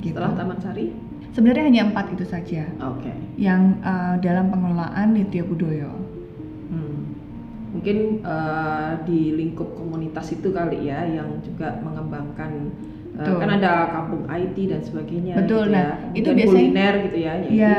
Gitu. 0.00 0.16
Setelah 0.16 0.32
Taman 0.40 0.58
Sari? 0.64 0.86
Sebenarnya 1.32 1.64
hanya 1.64 1.82
empat 1.88 2.12
itu 2.12 2.24
saja 2.28 2.68
Oke. 2.84 3.08
yang 3.40 3.80
uh, 3.80 4.20
dalam 4.20 4.52
pengelolaan 4.52 5.16
Nitya 5.16 5.44
Budoyo. 5.48 6.01
Mungkin 7.82 8.22
eh, 8.22 8.90
di 9.02 9.34
lingkup 9.34 9.74
komunitas 9.74 10.30
itu 10.30 10.54
kali 10.54 10.86
ya 10.86 11.02
yang 11.02 11.42
juga 11.42 11.82
mengembangkan 11.82 12.70
Betul. 13.10 13.42
kan 13.42 13.50
ada 13.58 13.72
kampung 13.90 14.22
IT 14.30 14.54
dan 14.70 14.80
sebagainya 14.86 15.34
Betul, 15.34 15.66
gitu 15.66 15.74
nah, 15.74 15.98
ya. 15.98 16.14
itu 16.14 16.28
biasanya- 16.30 16.46
kuliner 16.70 16.94
gitu 17.10 17.18
ya. 17.18 17.32
Jadi, 17.42 17.54
Iya. 17.58 17.78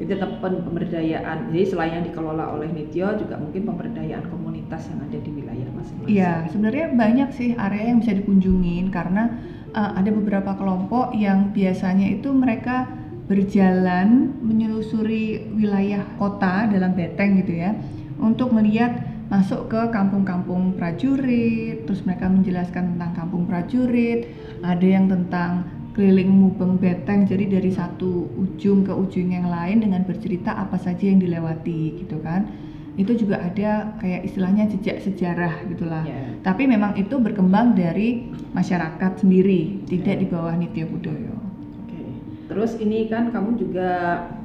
Itu 0.00 0.08
tetap 0.08 0.30
pemberdayaan. 0.40 1.52
Jadi 1.52 1.64
selain 1.68 1.92
yang 2.00 2.04
dikelola 2.08 2.56
oleh 2.56 2.72
Nityo 2.72 3.12
juga 3.20 3.36
mungkin 3.36 3.68
pemberdayaan 3.68 4.24
komunitas 4.32 4.88
yang 4.88 5.04
ada 5.04 5.18
di 5.20 5.30
wilayah 5.30 5.68
masing-masing. 5.76 6.10
Iya, 6.10 6.32
sebenarnya 6.48 6.86
banyak 6.96 7.28
sih 7.36 7.50
area 7.54 7.92
yang 7.92 8.00
bisa 8.00 8.16
dikunjungin 8.16 8.88
karena 8.88 9.36
uh, 9.76 10.00
ada 10.00 10.08
beberapa 10.10 10.56
kelompok 10.56 11.12
yang 11.12 11.52
biasanya 11.52 12.08
itu 12.08 12.32
mereka 12.32 12.88
berjalan 13.30 14.32
menyusuri 14.42 15.44
wilayah 15.54 16.02
kota 16.16 16.66
dalam 16.66 16.96
beteng 16.96 17.38
gitu 17.44 17.62
ya 17.62 17.76
untuk 18.18 18.50
melihat 18.50 19.11
masuk 19.32 19.72
ke 19.72 19.80
kampung-kampung 19.88 20.76
prajurit, 20.76 21.88
terus 21.88 22.04
mereka 22.04 22.28
menjelaskan 22.28 22.94
tentang 22.96 23.16
kampung 23.16 23.48
prajurit, 23.48 24.28
ada 24.60 24.84
yang 24.84 25.08
tentang 25.08 25.64
keliling 25.96 26.28
mubeng 26.28 26.76
beteng 26.80 27.24
jadi 27.28 27.48
dari 27.48 27.68
satu 27.72 28.28
ujung 28.36 28.84
ke 28.84 28.92
ujung 28.92 29.28
yang 29.32 29.48
lain 29.48 29.84
dengan 29.84 30.04
bercerita 30.04 30.56
apa 30.56 30.80
saja 30.80 31.04
yang 31.04 31.20
dilewati 31.20 32.00
gitu 32.00 32.16
kan 32.24 32.48
itu 32.96 33.12
juga 33.12 33.40
ada 33.40 33.96
kayak 34.00 34.24
istilahnya 34.24 34.68
jejak 34.72 35.04
sejarah 35.04 35.64
gitulah 35.68 36.04
Iya. 36.04 36.40
tapi 36.40 36.64
memang 36.64 36.96
itu 36.96 37.12
berkembang 37.20 37.76
dari 37.76 38.24
masyarakat 38.56 39.20
sendiri 39.20 39.84
tidak 39.84 40.16
Iya. 40.16 40.20
di 40.24 40.26
bawah 40.32 40.54
Nitya 40.56 40.88
Budoyo 40.88 41.36
Oke. 41.84 42.00
Terus 42.48 42.76
ini 42.80 43.08
kan 43.12 43.28
kamu 43.32 43.60
juga 43.60 43.90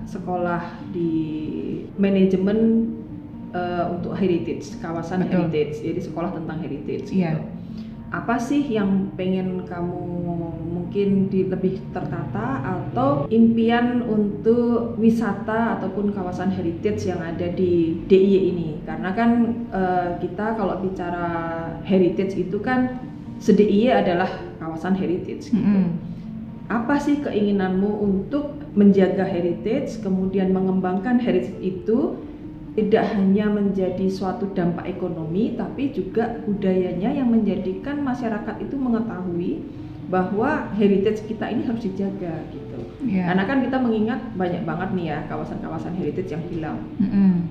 sekolah 0.04 0.84
di 0.92 1.12
manajemen 1.96 2.92
eh, 3.54 3.86
untuk 3.92 4.16
heritage, 4.16 4.76
kawasan 4.80 5.24
Betul. 5.24 5.48
heritage. 5.48 5.80
Jadi 5.80 6.00
sekolah 6.04 6.32
tentang 6.36 6.58
heritage 6.60 7.08
Iya. 7.12 7.38
gitu. 7.38 7.44
Apa 8.08 8.40
sih 8.40 8.64
yang 8.64 9.12
pengen 9.20 9.68
kamu 9.68 10.00
mungkin 10.72 11.28
di 11.28 11.44
lebih 11.44 11.84
tertata 11.92 12.64
atau 12.64 13.28
impian 13.28 14.00
untuk 14.08 14.96
wisata 14.96 15.76
ataupun 15.76 16.16
kawasan 16.16 16.48
heritage 16.48 17.04
yang 17.04 17.20
ada 17.20 17.52
di 17.52 18.00
DIY 18.08 18.40
ini? 18.56 18.70
Karena 18.88 19.12
kan 19.12 19.30
eh, 19.70 20.10
kita 20.24 20.56
kalau 20.56 20.80
bicara 20.80 21.28
heritage 21.84 22.40
itu 22.40 22.64
kan 22.64 22.96
se-DIY 23.44 23.92
adalah 23.92 24.32
kawasan 24.58 24.98
heritage 24.98 25.54
gitu 25.54 25.62
Mm-mm. 25.62 25.94
apa 26.74 26.98
sih 26.98 27.22
keinginanmu 27.22 27.86
untuk 28.02 28.58
menjaga 28.74 29.24
heritage, 29.24 30.02
kemudian 30.02 30.52
mengembangkan 30.52 31.22
heritage 31.22 31.54
itu 31.62 32.18
tidak 32.78 33.10
hanya 33.18 33.50
menjadi 33.50 34.06
suatu 34.06 34.54
dampak 34.54 34.86
ekonomi, 34.86 35.58
tapi 35.58 35.90
juga 35.90 36.38
budayanya 36.46 37.10
yang 37.10 37.34
menjadikan 37.34 38.06
masyarakat 38.06 38.62
itu 38.62 38.78
mengetahui 38.78 39.66
bahwa 40.14 40.70
heritage 40.78 41.26
kita 41.26 41.50
ini 41.50 41.66
harus 41.66 41.82
dijaga 41.82 42.46
gitu. 42.54 42.80
Iya. 43.02 43.34
Karena 43.34 43.44
kan 43.50 43.58
kita 43.66 43.78
mengingat 43.82 44.22
banyak 44.38 44.62
banget 44.62 44.90
nih 44.94 45.06
ya 45.10 45.20
kawasan-kawasan 45.26 45.98
heritage 45.98 46.30
yang 46.30 46.46
hilang. 46.54 46.78
Mm-mm. 47.02 47.50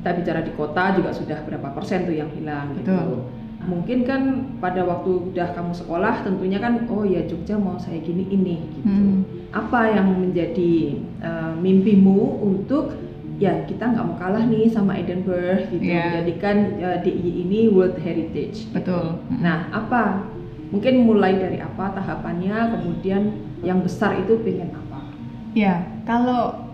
Kita 0.00 0.10
bicara 0.16 0.40
di 0.40 0.52
kota 0.56 0.96
juga 0.96 1.12
sudah 1.12 1.38
berapa 1.44 1.68
persen 1.76 2.08
tuh 2.08 2.16
yang 2.16 2.32
hilang 2.32 2.72
gitu. 2.80 2.88
Betul. 2.88 3.20
Mungkin 3.64 3.98
kan 4.08 4.22
pada 4.64 4.84
waktu 4.84 5.32
udah 5.32 5.56
kamu 5.56 5.72
sekolah 5.76 6.24
tentunya 6.24 6.56
kan 6.56 6.88
oh 6.88 7.04
ya 7.04 7.24
Jogja 7.28 7.60
mau 7.60 7.76
saya 7.76 8.00
gini 8.00 8.32
ini 8.32 8.64
gitu. 8.80 8.88
Mm. 8.88 9.20
Apa 9.52 9.92
yang 9.92 10.08
menjadi 10.18 11.04
uh, 11.20 11.52
mimpimu 11.60 12.42
untuk 12.42 13.03
ya 13.42 13.66
kita 13.66 13.90
nggak 13.90 14.04
mau 14.06 14.16
kalah 14.16 14.46
nih 14.46 14.70
sama 14.70 14.94
Edinburgh 14.94 15.66
gitu 15.74 15.82
Iya. 15.82 16.22
menjadikan 16.22 16.56
uh, 16.78 16.98
DIY 17.02 17.30
ini 17.46 17.60
World 17.70 17.98
Heritage. 17.98 18.70
gitu. 18.70 18.74
betul. 18.74 19.18
Nah, 19.42 19.66
apa? 19.74 20.30
Mungkin 20.70 21.06
mulai 21.06 21.38
dari 21.38 21.58
apa 21.62 21.94
tahapannya, 21.94 22.78
kemudian 22.78 23.22
yang 23.62 23.82
besar 23.82 24.18
itu 24.18 24.38
pengen 24.42 24.74
apa? 24.74 25.06
Ya, 25.54 25.86
kalau 26.02 26.66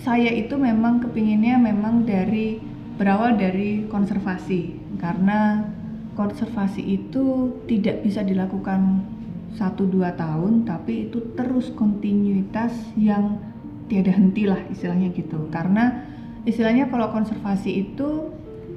saya 0.00 0.32
itu 0.32 0.56
memang 0.56 1.00
kepinginnya 1.04 1.60
memang 1.60 2.04
dari 2.04 2.60
berawal 2.96 3.36
dari 3.36 3.84
konservasi 3.92 4.72
karena 4.96 5.68
konservasi 6.16 6.80
itu 6.80 7.52
tidak 7.68 8.00
bisa 8.00 8.24
dilakukan 8.24 9.04
satu 9.52 9.84
dua 9.84 10.16
tahun 10.16 10.64
tapi 10.64 11.08
itu 11.08 11.36
terus 11.36 11.72
kontinuitas 11.76 12.72
yang 12.96 13.36
tiada 13.86 14.12
henti 14.14 14.46
lah 14.46 14.60
istilahnya 14.70 15.10
gitu. 15.14 15.48
Karena 15.50 16.04
istilahnya 16.46 16.90
kalau 16.90 17.10
konservasi 17.10 17.90
itu 17.90 18.30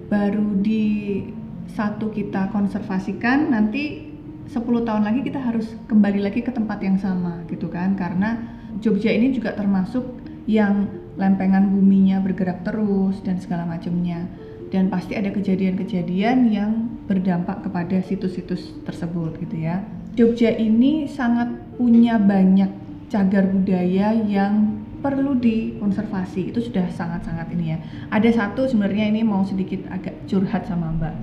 baru 0.10 0.58
di 0.58 1.22
satu 1.70 2.10
kita 2.10 2.50
konservasikan 2.50 3.54
nanti 3.54 4.10
10 4.50 4.66
tahun 4.82 5.06
lagi 5.06 5.22
kita 5.22 5.38
harus 5.38 5.78
kembali 5.86 6.26
lagi 6.26 6.42
ke 6.42 6.50
tempat 6.50 6.82
yang 6.82 6.98
sama 6.98 7.46
gitu 7.50 7.70
kan. 7.70 7.94
Karena 7.94 8.58
Jogja 8.82 9.14
ini 9.14 9.34
juga 9.34 9.54
termasuk 9.54 10.06
yang 10.50 10.90
lempengan 11.20 11.70
buminya 11.70 12.18
bergerak 12.22 12.66
terus 12.66 13.22
dan 13.22 13.38
segala 13.38 13.70
macamnya. 13.70 14.26
Dan 14.70 14.90
pasti 14.94 15.18
ada 15.18 15.34
kejadian-kejadian 15.34 16.54
yang 16.54 16.72
berdampak 17.10 17.66
kepada 17.66 18.06
situs-situs 18.06 18.70
tersebut 18.86 19.38
gitu 19.42 19.66
ya. 19.66 19.82
Jogja 20.14 20.54
ini 20.54 21.10
sangat 21.10 21.50
punya 21.78 22.22
banyak 22.22 22.70
cagar 23.10 23.50
budaya 23.50 24.14
yang 24.14 24.79
perlu 25.00 25.36
dikonservasi. 25.40 26.52
Itu 26.52 26.60
sudah 26.64 26.88
sangat-sangat 26.92 27.48
ini 27.56 27.66
ya. 27.74 27.78
Ada 28.12 28.30
satu 28.36 28.68
sebenarnya 28.68 29.10
ini 29.10 29.22
mau 29.24 29.44
sedikit 29.48 29.88
agak 29.90 30.28
curhat 30.28 30.68
sama 30.68 30.92
mbak. 30.96 31.16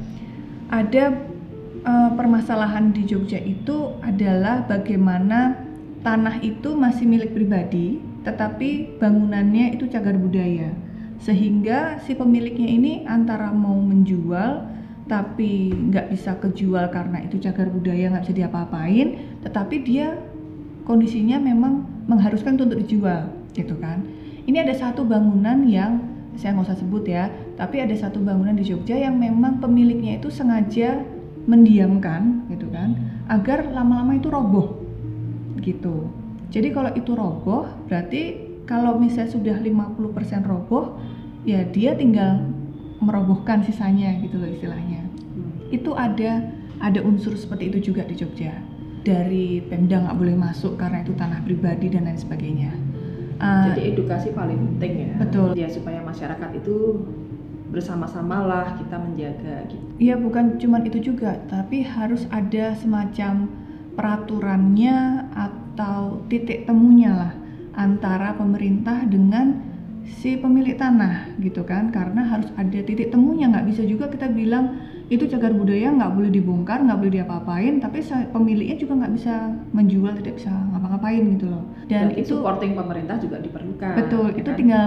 Ada 0.73 1.05
eh, 1.85 2.11
permasalahan 2.17 2.91
di 2.91 3.07
Jogja 3.07 3.39
itu 3.39 3.97
adalah 4.03 4.67
bagaimana 4.67 5.63
tanah 6.03 6.43
itu 6.43 6.75
masih 6.75 7.07
milik 7.07 7.35
pribadi, 7.35 7.99
tetapi 8.27 8.99
bangunannya 8.99 9.79
itu 9.79 9.87
cagar 9.91 10.19
budaya. 10.19 10.71
Sehingga 11.23 12.03
si 12.05 12.13
pemiliknya 12.13 12.69
ini 12.69 12.93
antara 13.09 13.51
mau 13.51 13.75
menjual 13.75 14.77
tapi 15.07 15.71
nggak 15.71 16.11
bisa 16.11 16.35
kejual 16.43 16.91
karena 16.91 17.23
itu 17.23 17.39
cagar 17.39 17.71
budaya 17.71 18.11
nggak 18.11 18.27
bisa 18.27 18.37
diapa-apain, 18.43 19.39
tetapi 19.47 19.77
dia 19.87 20.19
kondisinya 20.83 21.39
memang 21.39 21.87
mengharuskan 22.11 22.59
untuk 22.59 22.79
dijual, 22.83 23.31
gitu 23.57 23.81
kan. 23.81 24.05
Ini 24.45 24.63
ada 24.63 24.77
satu 24.77 25.03
bangunan 25.03 25.65
yang 25.65 26.05
saya 26.37 26.53
nggak 26.53 26.69
usah 26.69 26.79
sebut 26.79 27.09
ya, 27.09 27.33
tapi 27.57 27.81
ada 27.81 27.97
satu 27.97 28.21
bangunan 28.21 28.53
di 28.53 28.69
Jogja 28.69 28.95
yang 28.95 29.17
memang 29.17 29.59
pemiliknya 29.59 30.21
itu 30.21 30.29
sengaja 30.29 31.01
mendiamkan, 31.49 32.45
gitu 32.53 32.69
kan, 32.69 32.95
agar 33.33 33.65
lama-lama 33.73 34.21
itu 34.21 34.29
roboh, 34.29 34.77
gitu. 35.65 36.13
Jadi 36.53 36.69
kalau 36.77 36.93
itu 36.93 37.17
roboh, 37.17 37.67
berarti 37.89 38.45
kalau 38.69 39.01
misalnya 39.01 39.33
sudah 39.33 39.57
50% 39.59 40.45
roboh, 40.45 41.01
ya 41.47 41.63
dia 41.65 41.95
tinggal 41.95 42.45
merobohkan 43.01 43.63
sisanya 43.63 44.19
gitu 44.21 44.37
loh 44.37 44.51
istilahnya. 44.51 45.07
Itu 45.71 45.95
ada 45.95 46.51
ada 46.83 47.01
unsur 47.01 47.33
seperti 47.35 47.73
itu 47.73 47.93
juga 47.93 48.05
di 48.05 48.15
Jogja. 48.19 48.53
Dari 49.07 49.63
Pemda 49.63 50.03
nggak 50.03 50.19
boleh 50.19 50.35
masuk 50.35 50.75
karena 50.77 51.07
itu 51.07 51.15
tanah 51.15 51.41
pribadi 51.47 51.87
dan 51.89 52.11
lain 52.11 52.19
sebagainya. 52.19 52.75
Uh, 53.37 53.73
Jadi 53.73 53.83
edukasi 53.93 54.33
paling 54.33 54.57
penting 54.77 54.93
ya. 55.07 55.13
Betul. 55.21 55.49
Ya 55.53 55.69
supaya 55.69 56.01
masyarakat 56.01 56.51
itu 56.57 57.05
bersama-samalah 57.69 58.79
kita 58.79 58.97
menjaga 58.97 59.67
gitu. 59.69 59.85
Iya 59.99 60.15
bukan 60.17 60.57
cuman 60.57 60.83
itu 60.87 61.13
juga, 61.13 61.37
tapi 61.51 61.83
harus 61.83 62.25
ada 62.31 62.73
semacam 62.79 63.51
peraturannya 63.97 65.29
atau 65.35 66.25
titik 66.31 66.69
temunya 66.69 67.13
lah 67.13 67.33
antara 67.77 68.33
pemerintah 68.37 69.05
dengan 69.05 69.61
si 70.07 70.39
pemilik 70.39 70.79
tanah 70.79 71.35
gitu 71.43 71.67
kan 71.67 71.91
karena 71.91 72.23
harus 72.23 72.49
ada 72.55 72.79
titik 72.81 73.11
temunya 73.11 73.51
nggak 73.51 73.67
bisa 73.67 73.83
juga 73.83 74.07
kita 74.07 74.31
bilang 74.31 74.79
itu 75.07 75.25
cagar 75.31 75.55
budaya 75.55 75.95
nggak 75.95 76.13
boleh 76.19 76.31
dibongkar 76.35 76.83
nggak 76.83 76.99
boleh 76.99 77.13
diapa-apain 77.23 77.79
tapi 77.79 78.03
pemiliknya 78.35 78.77
juga 78.83 78.93
nggak 79.05 79.13
bisa 79.15 79.35
menjual 79.71 80.13
tidak 80.19 80.35
bisa 80.43 80.51
ngapa-ngapain 80.51 81.23
gitu 81.39 81.47
loh 81.47 81.65
dan 81.87 82.11
Berarti 82.11 82.23
itu 82.27 82.35
supporting 82.35 82.73
pemerintah 82.75 83.17
juga 83.23 83.37
diperlukan 83.39 83.95
betul 83.95 84.27
ya 84.35 84.39
itu 84.43 84.51
kan? 84.51 84.59
tinggal 84.59 84.85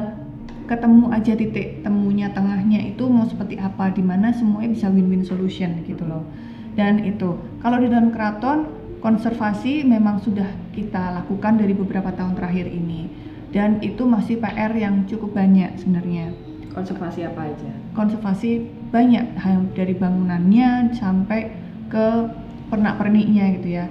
ketemu 0.67 1.05
aja 1.09 1.33
titik 1.33 1.67
temunya 1.81 2.27
tengahnya 2.35 2.79
itu 2.83 3.03
mau 3.07 3.25
seperti 3.25 3.55
apa 3.57 3.89
di 3.95 4.03
mana 4.03 4.35
semuanya 4.35 4.75
bisa 4.75 4.87
win-win 4.91 5.23
solution 5.23 5.71
gitu 5.87 6.03
loh 6.03 6.27
dan 6.75 6.99
itu 7.07 7.39
kalau 7.63 7.79
di 7.79 7.87
dalam 7.87 8.11
keraton 8.11 8.67
konservasi 8.99 9.87
memang 9.87 10.19
sudah 10.19 10.47
kita 10.75 11.15
lakukan 11.15 11.55
dari 11.55 11.71
beberapa 11.71 12.11
tahun 12.11 12.35
terakhir 12.35 12.67
ini 12.67 13.07
dan 13.49 13.81
itu 13.81 14.05
masih 14.05 14.37
PR 14.37 14.69
yang 14.77 15.09
cukup 15.09 15.33
banyak 15.33 15.73
sebenarnya. 15.81 16.37
Konservasi 16.69 17.25
apa 17.25 17.49
aja? 17.49 17.71
Konservasi 17.97 18.69
banyak 18.89 19.37
dari 19.77 19.93
bangunannya 19.93 20.97
sampai 20.97 21.53
ke 21.89 22.07
pernak-perniknya 22.69 23.45
gitu 23.61 23.69
ya. 23.81 23.85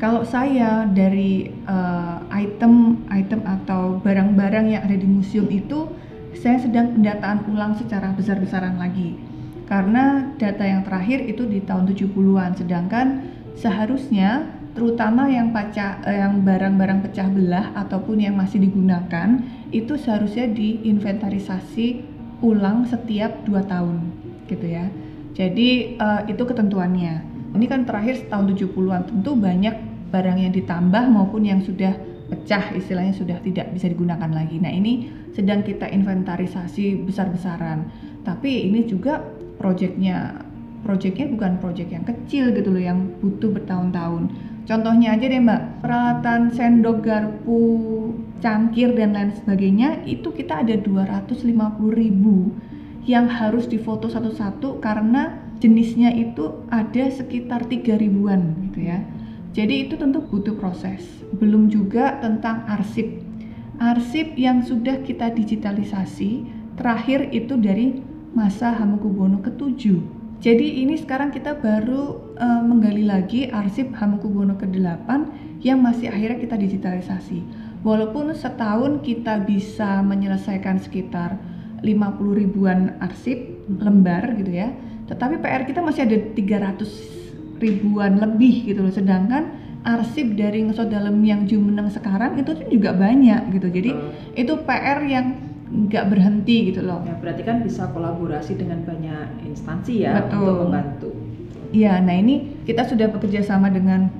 Kalau 0.00 0.24
saya 0.24 0.88
dari 0.88 1.52
uh, 1.68 2.24
item 2.32 3.04
item 3.12 3.44
atau 3.44 4.00
barang-barang 4.00 4.66
yang 4.72 4.82
ada 4.86 4.96
di 4.96 5.04
museum 5.04 5.46
itu 5.52 5.92
saya 6.32 6.56
sedang 6.56 6.96
pendataan 6.96 7.44
ulang 7.52 7.76
secara 7.76 8.14
besar-besaran 8.16 8.80
lagi. 8.80 9.20
Karena 9.68 10.34
data 10.40 10.64
yang 10.66 10.82
terakhir 10.82 11.22
itu 11.28 11.46
di 11.46 11.62
tahun 11.62 11.86
70-an 11.92 12.58
sedangkan 12.58 13.06
seharusnya 13.54 14.48
terutama 14.72 15.26
yang 15.28 15.52
pecah 15.52 16.00
eh, 16.06 16.22
yang 16.22 16.42
barang-barang 16.46 17.04
pecah 17.06 17.28
belah 17.28 17.74
ataupun 17.74 18.22
yang 18.22 18.38
masih 18.38 18.62
digunakan 18.62 19.42
itu 19.74 19.98
seharusnya 19.98 20.48
diinventarisasi 20.48 22.06
ulang 22.40 22.88
setiap 22.88 23.44
dua 23.44 23.66
tahun 23.68 24.19
gitu 24.50 24.66
ya. 24.66 24.90
Jadi 25.32 25.96
uh, 25.96 26.26
itu 26.26 26.42
ketentuannya. 26.42 27.22
Ini 27.54 27.66
kan 27.70 27.86
terakhir 27.86 28.26
tahun 28.26 28.54
70-an 28.54 29.02
tentu 29.10 29.38
banyak 29.38 29.74
barang 30.10 30.38
yang 30.38 30.52
ditambah 30.54 31.04
maupun 31.10 31.46
yang 31.46 31.62
sudah 31.62 31.94
pecah 32.30 32.74
istilahnya 32.74 33.14
sudah 33.14 33.38
tidak 33.42 33.70
bisa 33.74 33.90
digunakan 33.90 34.30
lagi. 34.30 34.58
Nah 34.58 34.70
ini 34.70 35.10
sedang 35.34 35.62
kita 35.62 35.86
inventarisasi 35.90 37.06
besar-besaran. 37.06 37.90
Tapi 38.22 38.70
ini 38.70 38.86
juga 38.86 39.22
proyeknya 39.58 40.46
proyeknya 40.86 41.26
bukan 41.30 41.60
proyek 41.60 41.92
yang 41.92 42.04
kecil 42.06 42.54
gitu 42.54 42.70
loh 42.72 42.82
yang 42.82 43.10
butuh 43.20 43.50
bertahun-tahun. 43.54 44.30
Contohnya 44.64 45.18
aja 45.18 45.26
deh 45.26 45.42
Mbak, 45.42 45.82
peralatan 45.82 46.40
sendok, 46.54 47.02
garpu, 47.02 47.62
cangkir 48.38 48.94
dan 48.94 49.12
lain 49.12 49.34
sebagainya 49.34 50.06
itu 50.06 50.30
kita 50.30 50.62
ada 50.62 50.78
250 50.78 51.50
ribu 51.90 52.54
yang 53.08 53.28
harus 53.28 53.68
difoto 53.68 54.08
satu-satu 54.08 54.80
karena 54.80 55.40
jenisnya 55.60 56.12
itu 56.12 56.64
ada 56.72 57.08
sekitar 57.08 57.68
3 57.68 58.00
ribuan 58.00 58.56
gitu 58.68 58.88
ya. 58.88 59.04
Jadi 59.50 59.88
itu 59.88 59.98
tentu 59.98 60.22
butuh 60.24 60.54
proses. 60.56 61.02
Belum 61.36 61.66
juga 61.68 62.20
tentang 62.22 62.64
arsip. 62.70 63.20
Arsip 63.80 64.36
yang 64.36 64.62
sudah 64.62 65.00
kita 65.02 65.32
digitalisasi 65.32 66.46
terakhir 66.76 67.32
itu 67.32 67.56
dari 67.56 68.00
masa 68.30 68.70
Hamengkubuwono 68.76 69.42
ke-7 69.42 70.20
jadi 70.40 70.80
ini 70.80 70.96
sekarang 70.96 71.36
kita 71.36 71.60
baru 71.60 72.32
uh, 72.40 72.64
menggali 72.64 73.04
lagi 73.04 73.52
arsip 73.52 73.92
Hamengkubuwono 73.92 74.56
ke-8 74.56 75.08
yang 75.60 75.84
masih 75.84 76.08
akhirnya 76.08 76.40
kita 76.40 76.56
digitalisasi. 76.56 77.44
Walaupun 77.84 78.32
setahun 78.32 79.04
kita 79.04 79.44
bisa 79.44 80.00
menyelesaikan 80.00 80.80
sekitar 80.80 81.36
50 81.80 82.40
ribuan 82.40 83.00
arsip 83.00 83.68
lembar 83.68 84.36
gitu 84.36 84.52
ya, 84.52 84.72
tetapi 85.08 85.40
PR 85.40 85.62
kita 85.64 85.80
masih 85.80 86.06
ada 86.06 86.16
300 86.36 87.60
ribuan 87.60 88.20
lebih 88.20 88.72
gitu 88.72 88.80
loh. 88.84 88.92
Sedangkan 88.92 89.58
arsip 89.80 90.36
dari 90.36 90.64
ngesot 90.68 90.92
dalam 90.92 91.16
yang 91.24 91.48
Jumeneng 91.48 91.88
sekarang 91.88 92.36
itu 92.36 92.52
juga 92.68 92.92
banyak 92.92 93.56
gitu. 93.56 93.68
Jadi 93.72 93.90
uh. 93.96 94.12
itu 94.36 94.52
PR 94.64 95.00
yang 95.04 95.26
nggak 95.70 96.04
berhenti 96.10 96.74
gitu 96.74 96.82
loh. 96.82 97.00
Ya, 97.06 97.14
berarti 97.16 97.42
kan 97.46 97.62
bisa 97.62 97.86
kolaborasi 97.94 98.58
dengan 98.58 98.82
banyak 98.82 99.46
instansi 99.46 100.02
ya 100.02 100.26
Betul. 100.26 100.42
untuk 100.42 100.56
membantu. 100.66 101.10
Iya, 101.70 102.02
nah 102.02 102.18
ini 102.18 102.66
kita 102.66 102.82
sudah 102.82 103.06
bekerja 103.14 103.46
sama 103.46 103.70
dengan 103.70 104.10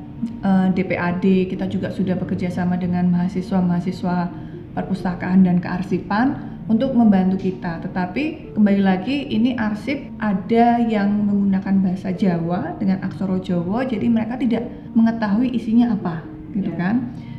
uh, 0.46 0.70
eh, 0.70 0.78
DPAD, 0.78 1.50
kita 1.50 1.66
juga 1.66 1.90
sudah 1.90 2.14
bekerja 2.14 2.46
sama 2.46 2.78
dengan 2.78 3.10
mahasiswa-mahasiswa 3.10 4.30
perpustakaan 4.78 5.42
dan 5.42 5.58
kearsipan 5.58 6.49
untuk 6.70 6.94
membantu 6.94 7.50
kita. 7.50 7.82
Tetapi 7.82 8.54
kembali 8.54 8.80
lagi 8.80 9.26
ini 9.26 9.58
arsip 9.58 9.98
ada 10.22 10.78
yang 10.78 11.10
menggunakan 11.26 11.82
bahasa 11.82 12.14
Jawa 12.14 12.78
dengan 12.78 13.02
aksara 13.02 13.42
Jawa, 13.42 13.82
jadi 13.82 14.06
mereka 14.06 14.38
tidak 14.38 14.70
mengetahui 14.94 15.50
isinya 15.50 15.90
apa, 15.90 16.22
gitu 16.54 16.70
yeah. 16.70 16.78
kan? 16.78 16.96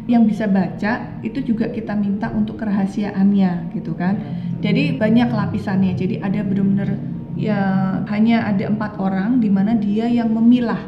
yang 0.10 0.26
bisa 0.26 0.50
baca 0.50 1.22
itu 1.22 1.40
juga 1.46 1.70
kita 1.70 1.94
minta 1.94 2.34
untuk 2.34 2.58
kerahasiaannya 2.58 3.78
gitu 3.78 3.94
kan 3.94 4.18
jadi 4.60 4.98
banyak 4.98 5.30
lapisannya 5.30 5.94
jadi 5.94 6.26
ada 6.26 6.42
benar-benar 6.42 6.98
ya 7.38 7.62
hanya 8.10 8.50
ada 8.50 8.68
empat 8.68 8.98
orang 8.98 9.40
di 9.40 9.48
mana 9.48 9.78
dia 9.78 10.10
yang 10.10 10.34
memilah 10.34 10.80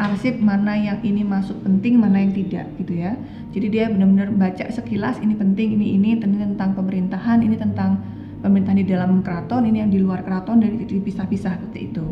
arsip 0.00 0.40
mana 0.40 0.72
yang 0.80 1.04
ini 1.04 1.20
masuk 1.20 1.60
penting 1.60 2.00
mana 2.00 2.24
yang 2.24 2.32
tidak 2.32 2.66
gitu 2.80 2.96
ya 2.96 3.12
jadi 3.52 3.66
dia 3.68 3.84
benar-benar 3.92 4.32
baca 4.32 4.64
sekilas 4.72 5.20
ini 5.20 5.36
penting 5.36 5.76
ini 5.76 6.00
ini 6.00 6.16
tentang 6.16 6.72
pemerintahan 6.72 7.44
ini 7.44 7.60
tentang 7.60 8.00
pemerintahan 8.40 8.80
di 8.80 8.88
dalam 8.88 9.20
keraton 9.20 9.68
ini 9.68 9.84
yang 9.84 9.92
di 9.92 10.00
luar 10.00 10.24
keraton 10.24 10.64
dari 10.64 10.80
dipisah-pisah 10.88 11.60
seperti 11.60 11.92
itu 11.92 12.04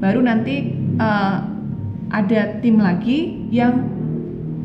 baru 0.00 0.24
nanti 0.24 0.72
uh, 0.96 1.56
ada 2.10 2.62
tim 2.62 2.78
lagi 2.78 3.50
yang 3.52 3.96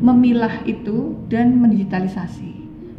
memilah 0.02 0.66
itu 0.66 1.14
dan 1.30 1.62
mendigitalisasi. 1.62 2.50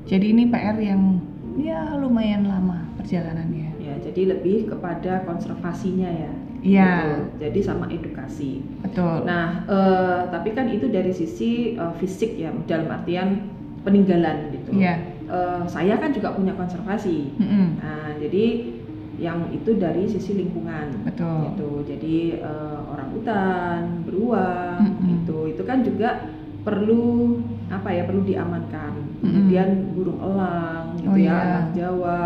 Jadi 0.08 0.26
ini 0.32 0.48
PR 0.48 0.80
yang 0.80 1.20
ya 1.60 2.00
lumayan 2.00 2.48
lama 2.48 2.88
perjalanannya. 2.96 3.76
Ya, 3.84 3.96
jadi 4.00 4.36
lebih 4.36 4.72
kepada 4.72 5.28
konservasinya 5.28 6.08
ya. 6.08 6.32
Iya. 6.64 7.20
Jadi 7.38 7.60
sama 7.60 7.92
edukasi. 7.92 8.64
Betul. 8.82 9.28
Nah, 9.28 9.68
uh, 9.68 10.32
tapi 10.32 10.56
kan 10.56 10.72
itu 10.72 10.88
dari 10.88 11.12
sisi 11.12 11.76
uh, 11.76 11.92
fisik 12.00 12.40
ya, 12.40 12.56
dalam 12.66 12.88
artian 12.88 13.52
peninggalan 13.84 14.50
gitu. 14.56 14.80
Iya. 14.80 14.96
Uh, 15.28 15.64
saya 15.68 16.00
kan 16.00 16.16
juga 16.16 16.32
punya 16.32 16.56
konservasi. 16.56 17.36
Mm 17.36 17.46
-hmm. 17.46 17.68
Nah, 17.84 18.10
jadi 18.18 18.46
yang 19.20 19.52
itu 19.52 19.76
dari 19.76 20.08
sisi 20.08 20.40
lingkungan. 20.40 21.04
Betul. 21.04 21.52
Gitu. 21.52 21.70
Jadi 21.94 22.18
uh, 22.40 22.80
orang 22.88 23.10
hutan, 23.12 23.80
beruang, 24.08 24.80
mm 24.80 24.94
-hmm. 24.96 25.16
itu 25.20 25.38
itu 25.52 25.64
kan 25.68 25.84
juga 25.84 26.32
perlu 26.64 27.38
apa 27.68 27.92
ya 27.92 28.08
perlu 28.08 28.24
diamankan 28.24 29.20
kemudian 29.20 29.92
burung 29.92 30.20
elang 30.24 30.96
gitu 30.96 31.12
oh, 31.12 31.18
ya 31.20 31.28
yeah. 31.28 31.40
anak 31.44 31.68
Jawa 31.76 32.24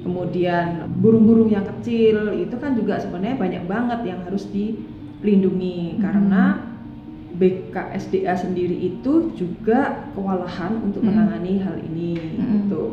kemudian 0.00 0.88
burung-burung 1.00 1.52
yang 1.52 1.66
kecil 1.76 2.32
itu 2.36 2.56
kan 2.56 2.72
juga 2.72 2.96
sebenarnya 3.00 3.36
banyak 3.36 3.64
banget 3.68 4.00
yang 4.08 4.20
harus 4.24 4.48
dilindungi 4.48 5.96
mm-hmm. 5.96 6.02
karena 6.02 6.42
BKSDA 7.40 8.36
sendiri 8.36 8.76
itu 8.76 9.32
juga 9.32 10.10
kewalahan 10.12 10.76
untuk 10.84 11.04
menangani 11.04 11.60
hal 11.60 11.76
ini 11.80 12.16
mm-hmm. 12.16 12.50
gitu 12.64 12.84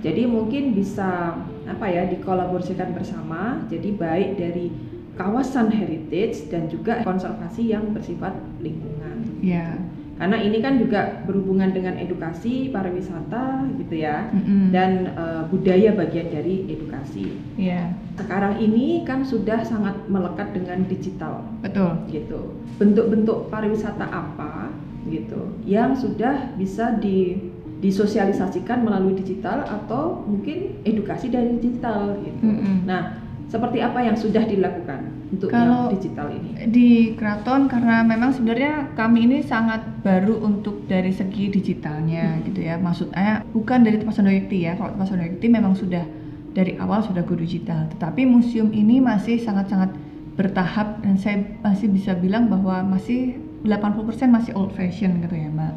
jadi 0.00 0.24
mungkin 0.24 0.72
bisa 0.72 1.36
apa 1.68 1.86
ya 1.88 2.08
dikolaborasikan 2.08 2.96
bersama 2.96 3.64
jadi 3.68 3.88
baik 3.96 4.30
dari 4.40 4.72
kawasan 5.20 5.68
heritage 5.68 6.48
dan 6.48 6.64
juga 6.72 7.04
konservasi 7.04 7.68
yang 7.68 7.92
bersifat 7.92 8.32
lingkungan. 8.64 9.20
Yeah 9.44 9.76
karena 10.20 10.36
ini 10.36 10.60
kan 10.60 10.76
juga 10.76 11.24
berhubungan 11.24 11.72
dengan 11.72 11.96
edukasi 11.96 12.68
pariwisata 12.68 13.64
gitu 13.80 14.04
ya 14.04 14.28
mm-hmm. 14.28 14.68
dan 14.68 15.16
uh, 15.16 15.48
budaya 15.48 15.96
bagian 15.96 16.28
dari 16.28 16.68
edukasi. 16.68 17.40
Yeah. 17.56 17.96
Sekarang 18.20 18.60
ini 18.60 19.00
kan 19.08 19.24
sudah 19.24 19.64
sangat 19.64 19.96
melekat 20.12 20.52
dengan 20.52 20.84
digital. 20.84 21.40
Betul. 21.64 21.96
Gitu. 22.12 22.52
Bentuk-bentuk 22.76 23.48
pariwisata 23.48 24.04
apa 24.12 24.68
gitu 25.08 25.56
yang 25.64 25.96
sudah 25.96 26.52
bisa 26.60 27.00
di 27.00 27.40
disosialisasikan 27.80 28.84
melalui 28.84 29.16
digital 29.16 29.64
atau 29.64 30.20
mungkin 30.28 30.84
edukasi 30.84 31.32
dari 31.32 31.56
digital 31.56 32.20
gitu. 32.20 32.44
Mm-hmm. 32.44 32.84
Nah, 32.84 33.24
seperti 33.50 33.82
apa 33.82 33.98
yang 33.98 34.14
sudah 34.14 34.46
dilakukan 34.46 35.10
untuk 35.34 35.50
Kalau 35.50 35.90
yang 35.90 35.98
digital 35.98 36.30
ini? 36.30 36.50
Di 36.70 36.90
Kraton 37.18 37.66
karena 37.66 38.06
memang 38.06 38.30
sebenarnya 38.30 38.94
kami 38.94 39.26
ini 39.26 39.42
sangat 39.42 39.82
baru 40.06 40.38
untuk 40.38 40.86
dari 40.86 41.10
segi 41.10 41.50
digitalnya 41.50 42.38
hmm. 42.38 42.42
gitu 42.46 42.60
ya. 42.62 42.78
Maksudnya 42.78 43.42
bukan 43.50 43.82
dari 43.82 43.98
Tepasan 43.98 44.30
Doyekti 44.30 44.70
ya. 44.70 44.78
Kalau 44.78 44.94
Tepasan 44.94 45.18
Doyekti 45.18 45.46
memang 45.50 45.74
sudah 45.74 46.06
dari 46.54 46.78
awal 46.78 47.02
sudah 47.02 47.26
go 47.26 47.34
digital. 47.34 47.90
Tetapi 47.90 48.22
museum 48.22 48.70
ini 48.70 49.02
masih 49.02 49.42
sangat-sangat 49.42 49.98
bertahap 50.38 51.02
dan 51.02 51.18
saya 51.18 51.42
masih 51.66 51.90
bisa 51.90 52.14
bilang 52.14 52.46
bahwa 52.46 52.86
masih 52.86 53.34
80% 53.66 54.30
masih 54.30 54.54
old 54.54 54.70
fashion 54.78 55.18
gitu 55.26 55.34
ya 55.34 55.50
Mbak. 55.50 55.74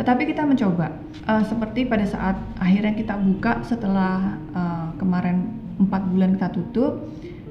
Tetapi 0.00 0.22
kita 0.34 0.42
mencoba 0.42 0.90
uh, 1.28 1.44
seperti 1.44 1.86
pada 1.86 2.02
saat 2.08 2.34
akhirnya 2.58 2.96
kita 2.96 3.14
buka 3.14 3.62
setelah 3.62 4.40
uh, 4.56 4.90
kemarin 4.98 5.63
empat 5.78 6.02
bulan 6.10 6.38
kita 6.38 6.48
tutup, 6.54 6.92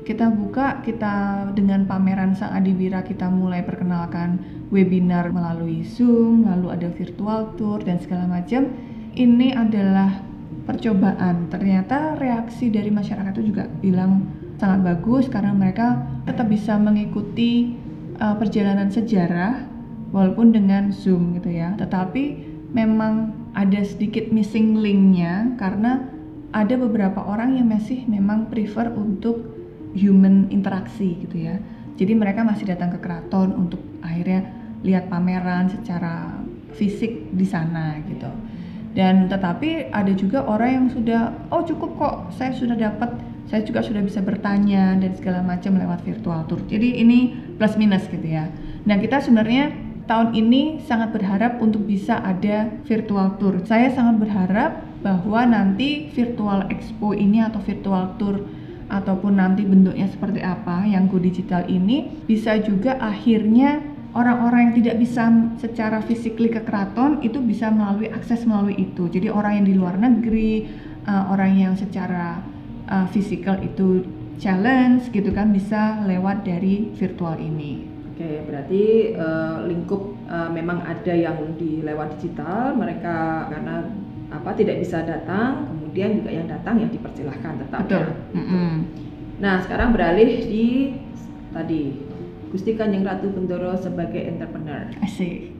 kita 0.03 0.27
buka 0.27 0.83
kita 0.83 1.47
dengan 1.55 1.87
pameran 1.87 2.35
Sang 2.35 2.51
Adiwira 2.51 3.07
kita 3.07 3.31
mulai 3.31 3.63
perkenalkan 3.63 4.39
webinar 4.67 5.31
melalui 5.31 5.87
Zoom, 5.87 6.43
lalu 6.43 6.67
ada 6.75 6.87
virtual 6.91 7.55
tour 7.55 7.79
dan 7.79 8.03
segala 8.03 8.27
macam. 8.27 8.67
Ini 9.13 9.55
adalah 9.55 10.19
percobaan. 10.67 11.47
Ternyata 11.47 12.19
reaksi 12.19 12.67
dari 12.67 12.91
masyarakat 12.91 13.31
itu 13.39 13.55
juga 13.55 13.69
bilang 13.79 14.27
sangat 14.59 14.79
bagus 14.83 15.27
karena 15.31 15.51
mereka 15.55 16.03
tetap 16.27 16.47
bisa 16.51 16.75
mengikuti 16.79 17.75
uh, 18.19 18.35
perjalanan 18.35 18.91
sejarah 18.91 19.63
walaupun 20.11 20.51
dengan 20.51 20.91
Zoom 20.91 21.39
gitu 21.39 21.51
ya. 21.51 21.75
Tetapi 21.79 22.23
memang 22.73 23.31
ada 23.53 23.81
sedikit 23.85 24.33
missing 24.33 24.81
linknya 24.81 25.53
karena 25.61 26.09
ada 26.53 26.77
beberapa 26.77 27.19
orang 27.25 27.57
yang 27.57 27.67
masih 27.67 28.05
memang 28.05 28.47
prefer 28.47 28.93
untuk 28.93 29.41
human 29.97 30.47
interaksi 30.53 31.17
gitu 31.25 31.49
ya. 31.49 31.57
Jadi 31.97 32.13
mereka 32.13 32.45
masih 32.45 32.69
datang 32.69 32.93
ke 32.93 33.01
keraton 33.01 33.53
untuk 33.57 33.81
akhirnya 34.05 34.49
lihat 34.85 35.09
pameran 35.09 35.69
secara 35.69 36.37
fisik 36.77 37.33
di 37.33 37.45
sana 37.45 37.97
gitu. 38.05 38.29
Dan 38.93 39.25
tetapi 39.25 39.89
ada 39.89 40.13
juga 40.13 40.45
orang 40.45 40.69
yang 40.69 40.87
sudah 40.93 41.49
oh 41.49 41.65
cukup 41.65 41.97
kok 41.97 42.15
saya 42.37 42.53
sudah 42.53 42.77
dapat 42.77 43.17
saya 43.49 43.65
juga 43.65 43.81
sudah 43.81 44.01
bisa 44.05 44.21
bertanya 44.21 44.93
dan 44.97 45.11
segala 45.17 45.41
macam 45.41 45.77
lewat 45.77 46.05
virtual 46.05 46.45
tour. 46.45 46.61
Jadi 46.69 47.01
ini 47.01 47.33
plus 47.57 47.73
minus 47.77 48.05
gitu 48.05 48.25
ya. 48.25 48.49
Nah 48.85 48.97
kita 49.01 49.21
sebenarnya 49.21 49.73
tahun 50.05 50.37
ini 50.37 50.85
sangat 50.85 51.09
berharap 51.15 51.57
untuk 51.61 51.85
bisa 51.85 52.21
ada 52.21 52.69
virtual 52.85 53.37
tour. 53.41 53.61
Saya 53.65 53.89
sangat 53.89 54.21
berharap 54.21 54.92
bahwa 55.03 55.43
nanti 55.43 56.07
virtual 56.15 56.71
expo 56.71 57.11
ini 57.11 57.43
atau 57.43 57.59
virtual 57.59 58.15
tour 58.15 58.47
ataupun 58.87 59.35
nanti 59.35 59.67
bentuknya 59.67 60.07
seperti 60.07 60.39
apa 60.39 60.87
yang 60.87 61.11
go 61.11 61.19
digital 61.19 61.67
ini 61.67 62.23
bisa 62.23 62.55
juga 62.63 62.95
akhirnya 63.03 63.83
orang-orang 64.13 64.69
yang 64.69 64.75
tidak 64.79 64.95
bisa 65.01 65.23
secara 65.59 65.99
fisikly 66.05 66.47
ke 66.47 66.61
keraton 66.63 67.19
itu 67.25 67.41
bisa 67.41 67.73
melalui 67.73 68.07
akses 68.13 68.45
melalui 68.45 68.77
itu. 68.77 69.09
Jadi 69.09 69.27
orang 69.27 69.61
yang 69.61 69.65
di 69.65 69.75
luar 69.75 69.97
negeri, 69.97 70.69
uh, 71.09 71.33
orang 71.33 71.57
yang 71.57 71.73
secara 71.73 72.39
uh, 72.87 73.09
physical 73.09 73.57
itu 73.59 74.05
challenge 74.37 75.09
gitu 75.09 75.33
kan 75.33 75.49
bisa 75.49 76.05
lewat 76.05 76.45
dari 76.45 76.93
virtual 76.93 77.37
ini. 77.41 77.89
Oke, 78.13 78.45
berarti 78.45 78.83
uh, 79.17 79.65
lingkup 79.65 80.13
uh, 80.29 80.49
memang 80.53 80.85
ada 80.85 81.13
yang 81.17 81.57
di 81.57 81.81
lewat 81.81 82.21
digital, 82.21 82.77
mereka 82.77 83.49
karena 83.49 83.89
apa 84.33 84.49
tidak 84.57 84.81
bisa 84.81 85.05
datang, 85.05 85.69
kemudian 85.69 86.17
juga 86.17 86.29
yang 86.33 86.47
datang 86.49 86.81
yang 86.81 86.89
dipersilahkan 86.89 87.53
tetap. 87.61 87.85
Betul. 87.85 88.05
Ya. 88.09 88.33
Mm 88.33 88.45
-hmm. 88.49 88.71
Nah, 89.37 89.55
sekarang 89.61 89.93
beralih 89.93 90.41
di 90.49 90.67
tadi 91.53 92.01
Gusti 92.49 92.73
Kanjeng 92.73 93.05
Ratu 93.05 93.29
Bendoro 93.29 93.77
sebagai 93.77 94.25
entrepreneur. 94.25 94.89
Asik. 95.05 95.53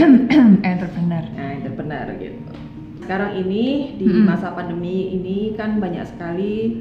entrepreneur. 0.72 1.24
Nah, 1.36 1.48
entrepreneur 1.60 2.06
gitu 2.16 2.40
sekarang 3.04 3.36
ini 3.36 4.00
di 4.00 4.08
hmm. 4.08 4.24
masa 4.24 4.56
pandemi 4.56 5.12
ini 5.12 5.52
kan 5.52 5.76
banyak 5.76 6.08
sekali 6.08 6.80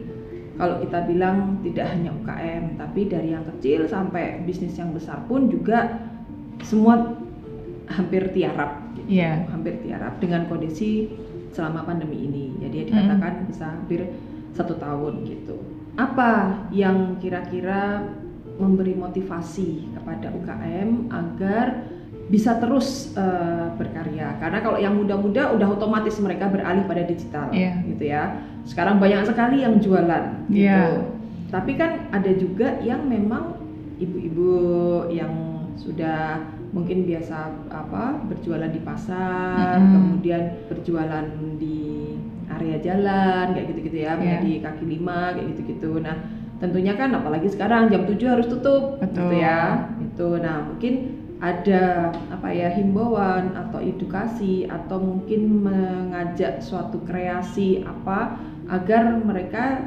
kalau 0.56 0.80
kita 0.80 1.04
bilang 1.04 1.60
tidak 1.68 1.92
hanya 1.92 2.16
UKM 2.16 2.80
tapi 2.80 3.12
dari 3.12 3.36
yang 3.36 3.44
kecil 3.44 3.92
sampai 3.92 4.40
bisnis 4.48 4.80
yang 4.80 4.96
besar 4.96 5.28
pun 5.28 5.52
juga 5.52 6.00
semua 6.64 7.20
hampir 7.92 8.32
tiarap 8.32 8.80
gitu. 8.96 9.20
yeah. 9.20 9.44
hampir 9.52 9.84
tiarap 9.84 10.16
dengan 10.24 10.48
kondisi 10.48 11.12
selama 11.54 11.86
pandemi 11.86 12.26
ini 12.26 12.58
jadi 12.60 12.90
dikatakan 12.90 13.34
hmm. 13.46 13.48
bisa 13.54 13.66
hampir 13.70 14.02
satu 14.54 14.74
tahun 14.78 15.24
gitu 15.30 15.56
apa 15.94 16.66
yang 16.74 17.22
kira-kira 17.22 18.02
memberi 18.58 18.98
motivasi 18.98 19.94
kepada 19.94 20.34
UKM 20.34 21.10
agar 21.10 21.90
bisa 22.30 22.58
terus 22.58 23.14
uh, 23.14 23.74
berkarya 23.78 24.40
karena 24.42 24.60
kalau 24.64 24.80
yang 24.80 24.96
muda-muda 24.96 25.54
udah 25.54 25.68
otomatis 25.70 26.18
mereka 26.18 26.50
beralih 26.50 26.86
pada 26.88 27.04
digital 27.06 27.52
yeah. 27.54 27.78
gitu 27.86 28.10
ya 28.10 28.42
sekarang 28.64 28.98
banyak 28.98 29.28
sekali 29.28 29.62
yang 29.62 29.78
jualan 29.78 30.48
gitu 30.50 30.66
yeah. 30.66 31.04
tapi 31.52 31.76
kan 31.76 32.10
ada 32.16 32.32
juga 32.34 32.80
yang 32.82 33.06
memang 33.06 33.60
ibu-ibu 34.00 34.50
yang 35.12 35.34
sudah 35.78 36.42
mungkin 36.74 37.06
biasa 37.06 37.54
apa 37.70 38.18
berjualan 38.28 38.70
di 38.74 38.82
pasar 38.82 39.78
mm 39.78 39.86
-hmm. 39.86 39.94
kemudian 39.94 40.44
berjualan 40.68 41.28
di 41.62 42.18
area 42.50 42.78
jalan 42.82 43.54
kayak 43.54 43.68
gitu-gitu 43.72 43.98
ya 44.04 44.18
yeah. 44.18 44.42
di 44.42 44.60
kaki 44.60 44.86
lima 44.90 45.38
kayak 45.38 45.48
gitu-gitu 45.54 46.02
nah 46.02 46.18
tentunya 46.58 46.98
kan 46.98 47.14
apalagi 47.14 47.50
sekarang 47.50 47.94
jam 47.94 48.10
7 48.10 48.18
harus 48.26 48.48
tutup 48.50 48.98
gitu 48.98 49.06
Betul. 49.06 49.30
gitu 49.30 49.36
ya 49.38 49.62
itu 50.02 50.30
nah 50.42 50.58
mungkin 50.66 50.94
ada 51.44 52.16
apa 52.32 52.56
ya 52.56 52.72
himbauan 52.72 53.52
atau 53.52 53.84
edukasi 53.84 54.64
atau 54.64 54.96
mungkin 54.96 55.68
mengajak 55.68 56.64
suatu 56.64 57.04
kreasi 57.04 57.84
apa 57.84 58.40
agar 58.72 59.20
mereka 59.20 59.84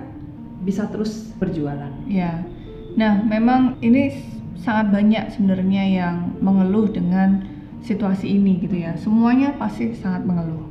bisa 0.61 0.85
terus 0.93 1.33
berjualan. 1.41 1.89
Ya. 2.05 2.45
Nah, 2.93 3.25
memang 3.25 3.81
ini 3.81 4.36
sangat 4.61 4.93
banyak 4.93 5.25
sebenarnya 5.33 5.85
yang 5.85 6.17
mengeluh 6.41 6.89
dengan 6.89 7.45
situasi 7.85 8.37
ini 8.37 8.59
gitu 8.61 8.77
ya. 8.83 8.99
Semuanya 8.99 9.55
pasti 9.55 9.95
sangat 9.95 10.27
mengeluh. 10.27 10.67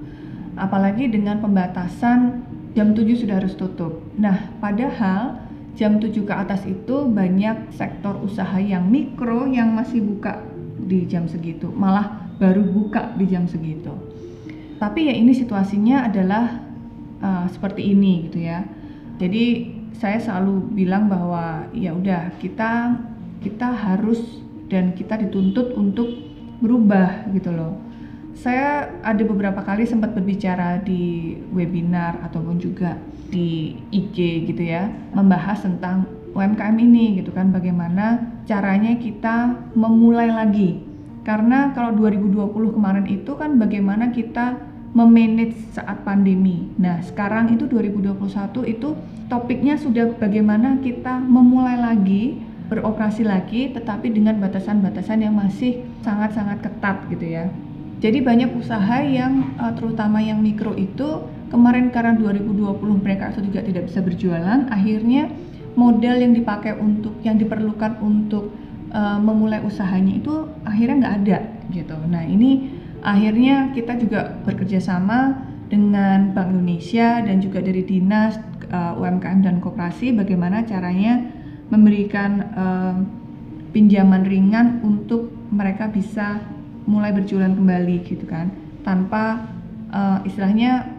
Apalagi 0.56 1.12
dengan 1.12 1.40
pembatasan 1.44 2.44
jam 2.76 2.92
7 2.92 3.08
sudah 3.16 3.40
harus 3.40 3.56
tutup. 3.56 4.04
Nah, 4.20 4.52
padahal 4.60 5.40
jam 5.76 6.00
7 6.00 6.12
ke 6.12 6.34
atas 6.36 6.64
itu 6.68 7.08
banyak 7.08 7.72
sektor 7.72 8.16
usaha 8.20 8.60
yang 8.60 8.88
mikro 8.88 9.48
yang 9.48 9.76
masih 9.76 10.04
buka 10.04 10.44
di 10.76 11.08
jam 11.08 11.26
segitu, 11.26 11.72
malah 11.72 12.28
baru 12.40 12.64
buka 12.64 13.16
di 13.16 13.26
jam 13.28 13.48
segitu. 13.48 13.92
Tapi 14.76 15.08
ya 15.08 15.14
ini 15.16 15.32
situasinya 15.32 16.12
adalah 16.12 16.60
uh, 17.24 17.48
seperti 17.48 17.96
ini 17.96 18.28
gitu 18.28 18.44
ya. 18.44 18.68
Jadi 19.16 19.72
saya 19.96 20.20
selalu 20.20 20.76
bilang 20.76 21.08
bahwa 21.08 21.72
ya 21.72 21.96
udah 21.96 22.36
kita 22.44 23.00
kita 23.42 23.72
harus 23.72 24.20
dan 24.72 24.94
kita 24.94 25.20
dituntut 25.22 25.76
untuk 25.76 26.08
berubah 26.60 27.30
gitu 27.34 27.52
loh. 27.52 27.78
Saya 28.36 28.92
ada 29.02 29.24
beberapa 29.24 29.64
kali 29.64 29.88
sempat 29.88 30.12
berbicara 30.12 30.84
di 30.84 31.36
webinar 31.56 32.20
ataupun 32.28 32.60
juga 32.60 33.00
di 33.32 33.80
IG 33.96 34.48
gitu 34.52 34.64
ya, 34.64 34.92
membahas 35.16 35.64
tentang 35.64 36.06
UMKM 36.36 36.76
ini 36.76 37.24
gitu 37.24 37.32
kan 37.32 37.56
bagaimana 37.56 38.20
caranya 38.44 39.00
kita 39.00 39.56
memulai 39.72 40.28
lagi 40.28 40.84
karena 41.26 41.74
kalau 41.74 41.96
2020 41.98 42.76
kemarin 42.76 43.08
itu 43.10 43.32
kan 43.34 43.58
bagaimana 43.58 44.14
kita 44.14 44.62
memanage 44.96 45.58
saat 45.76 46.06
pandemi. 46.08 46.72
Nah, 46.80 47.02
sekarang 47.04 47.52
itu 47.52 47.68
2021 47.68 48.64
itu 48.64 48.96
topiknya 49.28 49.76
sudah 49.76 50.16
bagaimana 50.16 50.80
kita 50.80 51.20
memulai 51.20 51.76
lagi 51.76 52.40
beroperasi 52.68 53.24
lagi 53.26 53.70
tetapi 53.74 54.10
dengan 54.10 54.42
batasan-batasan 54.42 55.22
yang 55.22 55.38
masih 55.38 55.86
sangat-sangat 56.02 56.66
ketat 56.66 56.98
gitu 57.12 57.26
ya. 57.26 57.46
Jadi 58.04 58.22
banyak 58.22 58.52
usaha 58.58 59.02
yang 59.02 59.56
eh, 59.58 59.74
terutama 59.78 60.20
yang 60.20 60.44
mikro 60.44 60.76
itu 60.76 61.26
kemarin 61.50 61.94
karena 61.94 62.18
2020 62.18 62.82
mereka 63.00 63.32
juga 63.38 63.64
tidak 63.64 63.88
bisa 63.88 64.04
berjualan, 64.04 64.68
akhirnya 64.68 65.32
modal 65.78 66.16
yang 66.18 66.34
dipakai 66.34 66.76
untuk 66.76 67.16
yang 67.22 67.36
diperlukan 67.36 68.00
untuk 68.00 68.56
uh, 68.96 69.20
memulai 69.20 69.60
usahanya 69.62 70.18
itu 70.18 70.34
akhirnya 70.64 70.96
nggak 71.04 71.16
ada 71.24 71.38
gitu. 71.70 71.98
Nah 72.08 72.24
ini 72.24 72.72
akhirnya 73.04 73.76
kita 73.76 74.00
juga 74.00 74.40
bekerja 74.48 74.80
sama 74.80 75.46
dengan 75.68 76.32
Bank 76.32 76.56
Indonesia 76.56 77.22
dan 77.22 77.44
juga 77.44 77.60
dari 77.60 77.84
dinas 77.84 78.40
uh, 78.72 78.96
eh, 78.96 79.02
UMKM 79.02 79.40
dan 79.44 79.60
koperasi 79.60 80.16
bagaimana 80.16 80.64
caranya 80.64 81.35
memberikan 81.70 82.32
uh, 82.54 82.96
pinjaman 83.74 84.24
ringan 84.24 84.80
untuk 84.86 85.34
mereka 85.52 85.90
bisa 85.90 86.40
mulai 86.86 87.12
berjualan 87.12 87.52
kembali 87.52 88.06
gitu 88.06 88.26
kan. 88.30 88.54
Tanpa 88.86 89.50
uh, 89.90 90.22
istilahnya 90.24 90.96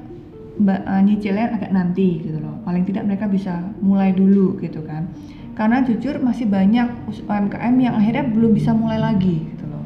uh, 0.60 1.02
nyicilnya 1.02 1.56
agak 1.56 1.70
nanti 1.72 2.20
gitu 2.24 2.42
loh. 2.42 2.60
Paling 2.66 2.84
tidak 2.84 3.06
mereka 3.06 3.26
bisa 3.30 3.62
mulai 3.78 4.12
dulu 4.12 4.58
gitu 4.58 4.82
kan. 4.82 5.08
Karena 5.56 5.80
jujur 5.80 6.20
masih 6.20 6.44
banyak 6.44 7.08
UMKM 7.24 7.74
yang 7.80 7.96
akhirnya 7.96 8.28
belum 8.28 8.52
bisa 8.52 8.76
mulai 8.76 9.00
lagi 9.00 9.48
gitu 9.56 9.64
loh. 9.64 9.84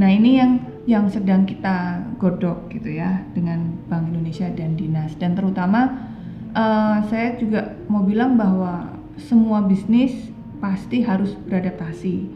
Nah 0.00 0.08
ini 0.08 0.40
yang 0.40 0.52
yang 0.88 1.04
sedang 1.12 1.44
kita 1.44 2.00
godok 2.16 2.72
gitu 2.72 2.96
ya 2.96 3.20
dengan 3.36 3.76
Bank 3.92 4.08
Indonesia 4.08 4.48
dan 4.48 4.80
Dinas. 4.80 5.12
Dan 5.20 5.36
terutama 5.36 6.08
eh, 6.56 6.96
saya 7.12 7.36
juga 7.36 7.76
mau 7.92 8.00
bilang 8.00 8.40
bahwa 8.40 8.97
semua 9.18 9.66
bisnis 9.66 10.30
pasti 10.62 11.02
harus 11.02 11.34
beradaptasi 11.46 12.26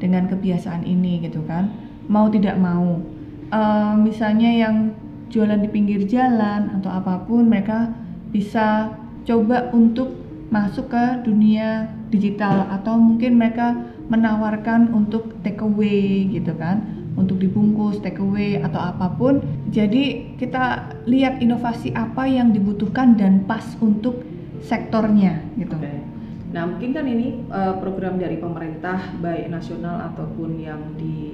dengan 0.00 0.26
kebiasaan 0.26 0.82
ini 0.82 1.22
gitu 1.22 1.44
kan? 1.44 1.70
Mau 2.08 2.26
tidak 2.32 2.58
mau. 2.58 2.98
Eh, 3.52 3.94
misalnya 4.00 4.48
yang 4.48 4.96
jualan 5.28 5.60
di 5.60 5.68
pinggir 5.70 6.04
jalan 6.08 6.72
atau 6.80 6.90
apa 6.92 7.24
pun 7.24 7.48
mereka 7.48 7.92
bisa 8.32 8.92
coba 9.22 9.70
untuk 9.72 10.12
masuk 10.52 10.92
ke 10.92 11.04
dunia 11.24 11.88
digital 12.12 12.68
atau 12.68 13.00
mungkin 13.00 13.40
mereka 13.40 13.72
menawarkan 14.12 14.92
untuk 14.92 15.40
take 15.40 15.60
away 15.64 16.28
gitu 16.28 16.52
kan? 16.56 16.84
Untuk 17.12 17.40
dibungkus 17.40 18.00
take 18.00 18.20
away 18.20 18.56
atau 18.60 18.80
apa 18.80 19.12
pun. 19.16 19.40
Jadi 19.68 20.36
kita 20.36 20.96
lihat 21.08 21.40
inovasi 21.40 21.92
apa 21.92 22.24
yang 22.24 22.52
dibutuhkan 22.52 23.16
dan 23.16 23.44
pas 23.44 23.64
untuk 23.80 24.24
sektornya 24.64 25.40
gitu. 25.56 25.76
Oke. 25.76 26.11
Nah, 26.52 26.68
mungkin 26.68 26.92
kan 26.92 27.08
ini 27.08 27.48
uh, 27.48 27.80
program 27.80 28.20
dari 28.20 28.36
pemerintah 28.36 29.16
baik 29.18 29.48
nasional 29.48 30.12
ataupun 30.12 30.60
yang 30.60 30.80
di 31.00 31.32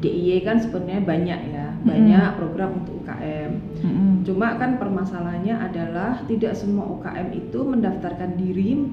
DIY 0.00 0.44
kan 0.44 0.56
sebenarnya 0.60 1.00
banyak 1.00 1.40
ya, 1.52 1.66
banyak 1.80 2.28
program 2.36 2.80
untuk 2.84 3.04
UKM. 3.04 3.50
Mm-mm. 3.80 4.10
Cuma 4.24 4.56
kan 4.56 4.76
permasalahannya 4.76 5.56
adalah 5.56 6.20
tidak 6.28 6.56
semua 6.56 6.84
UKM 7.00 7.32
itu 7.32 7.60
mendaftarkan 7.64 8.36
diri 8.36 8.84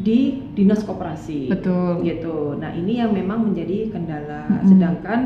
di 0.00 0.40
dinas 0.56 0.80
koperasi. 0.84 1.48
betul 1.52 2.00
Gitu. 2.04 2.56
Nah, 2.56 2.72
ini 2.72 3.00
yang 3.00 3.12
memang 3.12 3.44
menjadi 3.52 3.92
kendala. 3.92 4.48
Mm-mm. 4.48 4.68
Sedangkan 4.68 5.20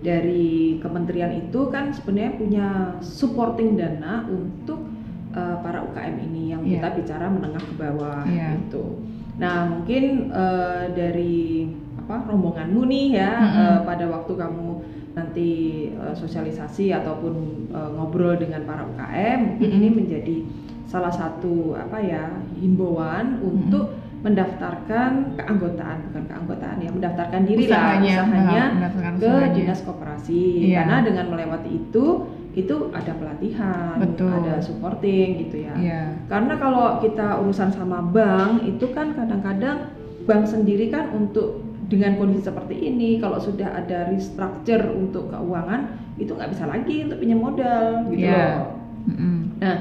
dari 0.00 0.80
kementerian 0.80 1.34
itu 1.34 1.68
kan 1.68 1.92
sebenarnya 1.92 2.32
punya 2.40 2.66
supporting 3.04 3.76
dana 3.76 4.24
untuk 4.26 4.90
uh, 5.36 5.60
para 5.60 5.84
UKM 5.86 6.16
ini 6.30 6.42
yang 6.56 6.62
Iya. 6.64 6.80
kita 6.80 6.88
bicara 7.02 7.26
menengah 7.28 7.62
ke 7.62 7.74
bawah 7.76 8.24
Iya. 8.26 8.58
gitu. 8.58 9.04
Nah, 9.40 9.56
mungkin 9.66 10.28
uh, 10.30 10.92
dari 10.92 11.64
apa 11.96 12.28
rombonganmu 12.28 12.82
nih 12.84 13.06
ya 13.16 13.32
Mm-mm. 13.40 13.56
uh, 13.56 13.78
pada 13.88 14.04
waktu 14.10 14.32
kamu 14.36 14.68
nanti 15.10 15.48
uh, 15.96 16.12
sosialisasi 16.12 16.92
ataupun 16.92 17.34
uh, 17.72 17.90
ngobrol 17.96 18.36
dengan 18.36 18.68
para 18.68 18.84
UKM, 18.84 19.38
mungkin 19.56 19.68
Mm-mm. 19.72 19.78
ini 19.80 19.88
menjadi 19.90 20.36
salah 20.84 21.10
satu 21.10 21.78
apa 21.78 22.02
ya 22.02 22.28
himbauan 22.58 23.38
untuk 23.40 23.94
mendaftarkan 24.20 25.32
keanggotaan 25.38 26.10
bukan 26.10 26.24
keanggotaan 26.28 26.76
ya 26.82 26.90
mendaftarkan 26.92 27.42
diri 27.48 27.64
lah 27.72 27.96
Usahanya, 28.20 28.64
nah, 28.76 28.90
ke 29.16 29.32
dinas 29.56 29.80
koperasi 29.80 30.42
Iya. 30.68 30.84
karena 30.84 30.96
dengan 31.08 31.26
melewati 31.32 31.70
itu 31.72 32.06
itu 32.50 32.90
ada 32.90 33.14
pelatihan 33.14 33.94
Betul. 34.02 34.30
ada 34.32 34.58
supporting 34.58 35.46
gitu 35.46 35.62
ya 35.62 35.74
Iya. 35.78 36.02
karena 36.26 36.58
kalau 36.58 36.98
kita 36.98 37.38
urusan 37.38 37.70
sama 37.70 38.02
bank 38.02 38.66
itu 38.66 38.90
kan 38.90 39.14
kadang-kadang 39.14 39.94
bank 40.26 40.44
sendiri 40.44 40.90
kan 40.90 41.14
untuk 41.14 41.62
dengan 41.86 42.14
kondisi 42.14 42.46
seperti 42.46 42.90
ini 42.90 43.18
kalau 43.18 43.38
sudah 43.38 43.70
ada 43.70 44.10
restructure 44.10 44.82
untuk 44.90 45.30
keuangan 45.30 45.90
itu 46.18 46.30
nggak 46.30 46.50
bisa 46.50 46.64
lagi 46.66 47.06
untuk 47.06 47.18
pinjam 47.18 47.38
modal 47.38 48.06
gitu 48.10 48.26
Iya. 48.26 48.42
loh 48.58 48.66
Mm-mm. 49.06 49.36
nah 49.58 49.76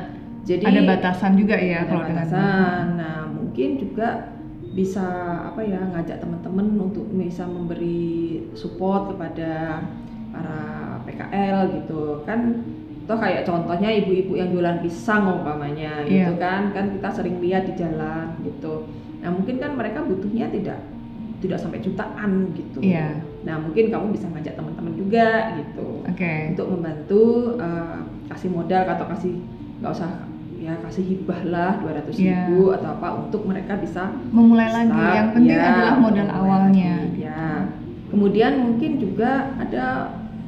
jadi 0.45 0.63
ada 0.65 0.81
batasan 0.87 1.37
juga 1.37 1.55
ya 1.57 1.85
ada 1.85 1.89
kalau 1.89 2.03
dengan 2.09 2.25
batasan. 2.25 2.85
Nah, 2.97 3.19
mungkin 3.29 3.69
juga 3.77 4.07
bisa 4.73 5.05
apa 5.45 5.61
ya 5.61 5.77
ngajak 5.93 6.17
teman-teman 6.21 6.67
untuk 6.79 7.05
bisa 7.13 7.45
memberi 7.45 8.09
support 8.55 9.13
kepada 9.13 9.83
para 10.31 10.78
PKL 11.09 11.57
gitu 11.73 12.21
kan 12.23 12.39
toh 13.03 13.17
kayak 13.17 13.41
contohnya 13.41 13.89
ibu-ibu 13.91 14.33
yang 14.33 14.53
jualan 14.53 14.77
pisang 14.79 15.41
umpamanya 15.41 16.05
gitu 16.05 16.29
Iya. 16.29 16.37
kan 16.37 16.69
kan 16.69 16.85
kita 16.93 17.09
sering 17.11 17.41
lihat 17.41 17.65
di 17.65 17.73
jalan 17.75 18.37
gitu 18.39 18.85
nah 19.19 19.29
mungkin 19.29 19.57
kan 19.57 19.73
mereka 19.73 20.05
butuhnya 20.05 20.45
tidak 20.47 20.77
tidak 21.39 21.57
sampai 21.57 21.81
jutaan 21.81 22.53
gitu 22.53 22.79
Iya. 22.79 23.17
nah 23.41 23.57
mungkin 23.57 23.89
kamu 23.89 24.13
bisa 24.13 24.29
ngajak 24.29 24.53
teman-teman 24.53 24.93
juga 24.93 25.27
gitu 25.57 26.05
Oke. 26.05 26.33
untuk 26.53 26.67
membantu 26.69 27.23
eh, 27.57 27.97
kasih 28.29 28.49
modal 28.49 28.83
atau 28.85 29.05
kasih 29.09 29.33
nggak 29.81 29.91
usah 29.91 30.11
ya 30.59 30.75
kasih 30.77 31.01
hibah 31.01 31.41
lah 31.47 31.71
200 31.81 32.13
Iya. 32.13 32.45
ribu 32.45 32.75
atau 32.75 32.89
apa 32.93 33.07
untuk 33.17 33.41
mereka 33.43 33.73
bisa 33.75 34.11
Memulai 34.29 34.69
lagi. 34.69 34.91
start, 34.91 35.15
Yang 35.15 35.29
penting 35.33 35.55
ya, 35.55 35.65
adalah 35.65 35.95
modal 35.97 36.27
awalnya. 36.29 36.93
lagi, 36.99 37.23
ya 37.25 37.43
kemudian 38.05 38.53
mungkin 38.59 38.91
juga 38.97 39.31
ada 39.55 39.85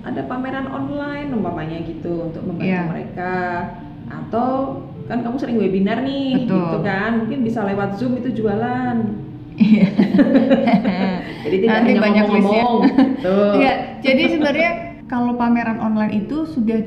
ada 0.02 0.22
pameran 0.26 0.66
online 0.66 1.30
umpamanya 1.30 1.78
gitu 1.84 2.30
untuk 2.30 2.42
membantu 2.44 2.70
Iya. 2.74 2.82
mereka 2.90 3.34
atau 4.10 4.50
kan 5.06 5.22
kamu 5.22 5.36
sering 5.38 5.58
webinar 5.58 6.02
nih 6.02 6.46
Betul. 6.46 6.58
gitu 6.58 6.78
kan 6.82 7.12
mungkin 7.22 7.40
bisa 7.42 7.60
lewat 7.64 7.96
zoom 7.96 8.18
itu 8.18 8.34
jualan 8.34 8.98
Iya. 9.52 9.88
jadi 11.46 11.56
tidak 11.60 11.76
Nanti 11.76 11.92
hanya 11.92 12.02
banyak 12.02 12.26
listnya. 12.26 12.64
ngomong-ngomong 12.64 13.20
Tuh. 13.22 13.54
Iya, 13.60 13.74
jadi 14.02 14.24
sebenarnya 14.32 14.72
kalau 15.06 15.34
pameran 15.36 15.78
online 15.78 16.26
itu 16.26 16.48
sudah 16.48 16.80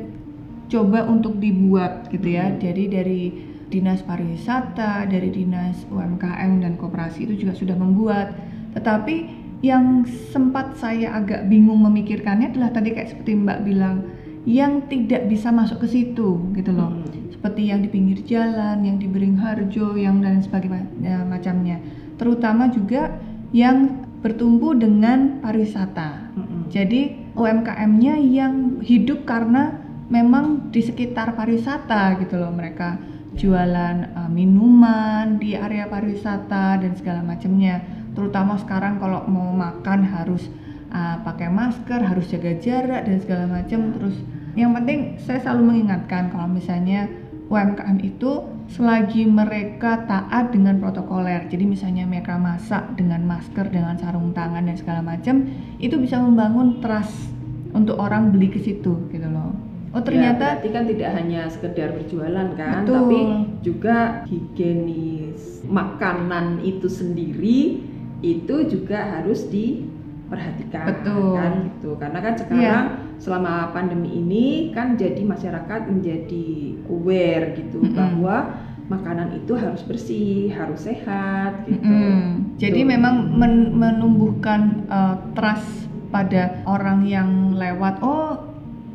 coba 0.66 1.04
untuk 1.06 1.38
dibuat 1.38 2.08
gitu 2.08 2.24
ya. 2.26 2.48
Hmm. 2.48 2.58
Jadi 2.58 2.82
dari 2.88 3.22
dinas 3.68 4.00
pariwisata, 4.02 5.06
dari 5.06 5.28
dinas 5.28 5.84
UMKM 5.86 6.64
dan 6.64 6.74
koperasi 6.74 7.28
itu 7.28 7.34
juga 7.36 7.54
sudah 7.54 7.76
membuat. 7.76 8.32
Tetapi 8.72 9.43
yang 9.64 10.04
sempat 10.28 10.76
saya 10.76 11.16
agak 11.16 11.48
bingung 11.48 11.80
memikirkannya 11.88 12.52
adalah 12.52 12.68
tadi 12.68 12.92
kayak 12.92 13.16
seperti 13.16 13.32
Mbak 13.32 13.58
bilang 13.64 13.96
yang 14.44 14.84
tidak 14.92 15.24
bisa 15.24 15.48
masuk 15.48 15.80
ke 15.80 15.88
situ 15.88 16.52
gitu 16.52 16.70
loh. 16.76 16.92
Hmm. 16.92 17.32
Seperti 17.32 17.72
yang 17.72 17.80
di 17.80 17.88
pinggir 17.88 18.20
jalan, 18.28 18.84
yang 18.84 19.00
di 19.00 19.08
Beringharjo, 19.08 19.96
yang 19.96 20.20
dan 20.20 20.44
sebagainya 20.44 21.24
macamnya. 21.24 21.80
Terutama 22.20 22.68
juga 22.68 23.16
yang 23.56 24.04
bertumbuh 24.20 24.76
dengan 24.76 25.40
pariwisata. 25.44 26.32
Mm-mm. 26.36 26.72
Jadi 26.72 27.32
UMKM-nya 27.36 28.16
yang 28.20 28.80
hidup 28.80 29.28
karena 29.28 29.80
memang 30.08 30.72
di 30.72 30.80
sekitar 30.80 31.36
pariwisata 31.36 32.20
gitu 32.24 32.40
loh 32.40 32.52
mereka 32.52 32.96
jualan 33.36 34.14
uh, 34.14 34.30
minuman 34.30 35.36
di 35.36 35.52
area 35.52 35.90
pariwisata 35.90 36.80
dan 36.80 36.92
segala 36.96 37.20
macamnya. 37.20 38.03
Terutama 38.14 38.54
sekarang 38.58 39.02
kalau 39.02 39.26
mau 39.26 39.50
makan 39.50 40.06
harus 40.06 40.46
uh, 40.94 41.18
pakai 41.26 41.50
masker, 41.50 42.00
harus 42.00 42.30
jaga 42.30 42.54
jarak 42.62 43.04
dan 43.06 43.18
segala 43.18 43.44
macam. 43.50 43.92
Terus 43.98 44.16
yang 44.54 44.70
penting 44.72 45.18
saya 45.18 45.42
selalu 45.42 45.74
mengingatkan 45.74 46.30
kalau 46.30 46.46
misalnya 46.46 47.10
UMKM 47.50 48.00
itu 48.00 48.46
selagi 48.72 49.28
mereka 49.28 50.08
taat 50.08 50.54
dengan 50.54 50.80
protokoler. 50.80 51.44
Jadi 51.52 51.68
misalnya 51.68 52.08
mereka 52.08 52.40
masak 52.40 52.96
dengan 52.96 53.20
masker, 53.28 53.68
dengan 53.68 54.00
sarung 54.00 54.32
tangan 54.32 54.64
dan 54.64 54.76
segala 54.78 55.04
macam, 55.04 55.44
itu 55.76 56.00
bisa 56.00 56.16
membangun 56.16 56.80
trust 56.80 57.34
untuk 57.76 58.00
orang 58.00 58.32
beli 58.32 58.48
ke 58.48 58.62
situ 58.62 58.96
gitu 59.12 59.28
loh. 59.28 59.52
Oh 59.94 60.02
Ya, 60.02 60.06
ternyata 60.10 60.58
berarti 60.58 60.70
kan 60.74 60.84
tidak 60.90 61.10
hanya 61.14 61.40
sekedar 61.46 61.88
berjualan 61.94 62.48
kan, 62.58 62.82
Betul. 62.82 62.94
tapi 62.98 63.20
juga 63.62 63.96
higienis 64.26 65.62
makanan 65.70 66.66
itu 66.66 66.90
sendiri 66.90 67.78
itu 68.24 68.64
juga 68.64 69.20
harus 69.20 69.44
diperhatikan 69.52 70.86
Betul. 70.88 71.36
kan 71.36 71.52
gitu. 71.68 71.90
Karena 72.00 72.18
kan 72.24 72.34
sekarang 72.40 72.84
selama 73.20 73.70
pandemi 73.76 74.16
ini 74.16 74.72
kan 74.72 74.96
jadi 74.96 75.20
masyarakat 75.20 75.80
menjadi 75.92 76.48
aware 76.88 77.52
gitu 77.60 77.84
Mm-mm. 77.84 77.92
bahwa 77.92 78.36
makanan 78.84 79.36
itu 79.44 79.52
harus 79.56 79.80
bersih, 79.84 80.52
harus 80.52 80.88
sehat 80.88 81.68
gitu. 81.68 81.84
Mm-mm. 81.84 82.56
Jadi 82.56 82.80
Tuh. 82.84 82.88
memang 82.88 83.14
men- 83.36 83.72
menumbuhkan 83.76 84.88
uh, 84.88 85.16
trust 85.36 85.88
pada 86.12 86.60
orang 86.64 87.04
yang 87.04 87.56
lewat. 87.56 88.00
Oh, 88.04 88.40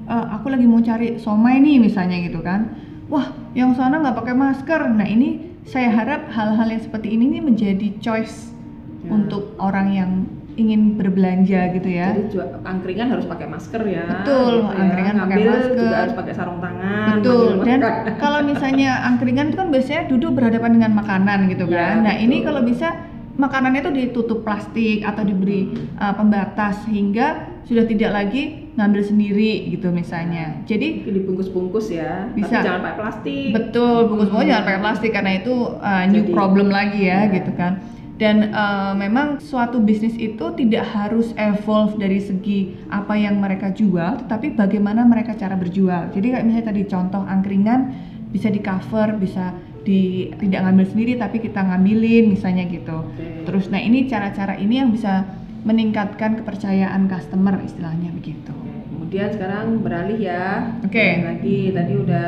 uh, 0.09 0.25
aku 0.33 0.53
lagi 0.53 0.65
mau 0.65 0.81
cari 0.81 1.17
somai 1.17 1.61
nih 1.61 1.77
misalnya 1.81 2.17
gitu 2.21 2.41
kan. 2.41 2.73
Wah, 3.09 3.33
yang 3.57 3.73
sana 3.73 3.97
nggak 3.97 4.17
pakai 4.21 4.35
masker. 4.37 4.81
Nah 4.93 5.09
ini 5.09 5.57
saya 5.65 5.89
harap 5.89 6.29
hal-hal 6.29 6.69
yang 6.69 6.81
seperti 6.81 7.13
ini 7.17 7.37
nih 7.37 7.41
menjadi 7.41 7.87
choice 7.97 8.53
Ya. 8.99 9.09
untuk 9.09 9.55
orang 9.57 9.87
yang 9.89 10.11
ingin 10.53 10.99
berbelanja 10.99 11.71
gitu 11.71 11.87
ya. 11.87 12.11
Jadi 12.11 12.35
ju- 12.35 12.43
angkringan 12.61 13.07
harus 13.07 13.23
pakai 13.23 13.47
masker 13.47 13.79
ya. 13.81 14.03
Betul, 14.03 14.53
gitu 14.59 14.67
ya. 14.67 14.75
angkringan 14.77 15.15
pakai 15.15 15.23
Ngambil 15.31 15.47
masker. 15.49 15.71
juga 15.71 15.95
harus 15.95 16.13
pakai 16.13 16.33
sarung 16.33 16.59
tangan. 16.59 17.07
Betul. 17.15 17.47
Dan 17.63 17.79
kalau 18.17 18.39
misalnya 18.43 18.91
angkringan 19.07 19.45
itu 19.47 19.57
kan 19.57 19.67
biasanya 19.69 20.01
duduk 20.05 20.31
berhadapan 20.33 20.71
dengan 20.75 20.91
makanan 20.93 21.47
gitu 21.47 21.63
Ya, 21.65 21.79
kan. 21.95 21.95
nah, 22.03 22.13
ini 22.13 22.35
betul. 22.35 22.45
kalau 22.45 22.61
bisa 22.65 22.87
makanannya 23.35 23.79
itu 23.79 23.91
ditutup 23.95 24.43
plastik 24.43 24.99
atau 25.01 25.23
diberi 25.23 25.71
uh, 25.95 26.11
pembatas 26.11 26.83
sehingga 26.83 27.27
sudah 27.63 27.85
tidak 27.85 28.11
lagi 28.11 28.67
ngambil 28.75 28.99
sendiri 29.01 29.51
gitu 29.69 29.87
misalnya. 29.89 30.59
Jadi 30.65 30.99
Mungkin 30.99 31.15
dibungkus-bungkus 31.15 31.87
ya. 31.89 32.27
Bisa. 32.29 32.51
Tapi 32.53 32.67
jangan 32.67 32.81
pakai 32.83 32.97
plastik. 32.97 33.47
betul 33.53 33.97
bungkus-bungkus 34.07 34.43
Hmm. 34.43 34.51
jangan 34.51 34.65
pakai 34.65 34.81
plastik 34.81 35.11
karena 35.13 35.31
itu 35.37 35.53
uh, 35.71 36.03
new 36.05 36.19
Jadi- 36.21 36.33
problem 36.33 36.67
lagi 36.67 37.01
ya 37.01 37.19
Ya. 37.21 37.31
gitu 37.31 37.55
kan. 37.55 37.79
Dan 38.19 38.51
uh, 38.51 38.91
memang 38.99 39.39
suatu 39.39 39.79
bisnis 39.79 40.11
itu 40.19 40.51
tidak 40.59 40.83
harus 40.91 41.31
evolve 41.39 41.95
dari 41.95 42.19
segi 42.19 42.75
apa 42.91 43.15
yang 43.15 43.39
mereka 43.39 43.71
jual, 43.71 44.19
tetapi 44.27 44.59
bagaimana 44.59 45.07
mereka 45.07 45.39
cara 45.39 45.55
berjual. 45.55 46.11
Jadi 46.11 46.35
kayak 46.35 46.43
misalnya 46.43 46.67
tadi 46.75 46.83
contoh 46.83 47.23
angkringan 47.23 47.95
bisa 48.35 48.51
di 48.51 48.59
cover, 48.59 49.15
bisa 49.15 49.55
di 49.87 50.27
tidak 50.35 50.67
ngambil 50.67 50.85
sendiri 50.91 51.13
tapi 51.15 51.39
kita 51.39 51.63
ngambilin 51.63 52.35
misalnya 52.35 52.67
gitu. 52.67 53.07
Terus 53.47 53.71
nah 53.71 53.79
ini 53.79 54.11
cara-cara 54.11 54.59
ini 54.59 54.83
yang 54.83 54.91
bisa 54.91 55.23
meningkatkan 55.63 56.43
kepercayaan 56.43 57.07
customer 57.07 57.55
istilahnya 57.63 58.11
begitu. 58.11 58.51
Kemudian 58.91 59.31
sekarang 59.31 59.79
beralih 59.79 60.19
ya. 60.19 60.75
Oke. 60.83 61.23
Lagi 61.23 61.71
tadi 61.71 61.93
udah 61.95 62.27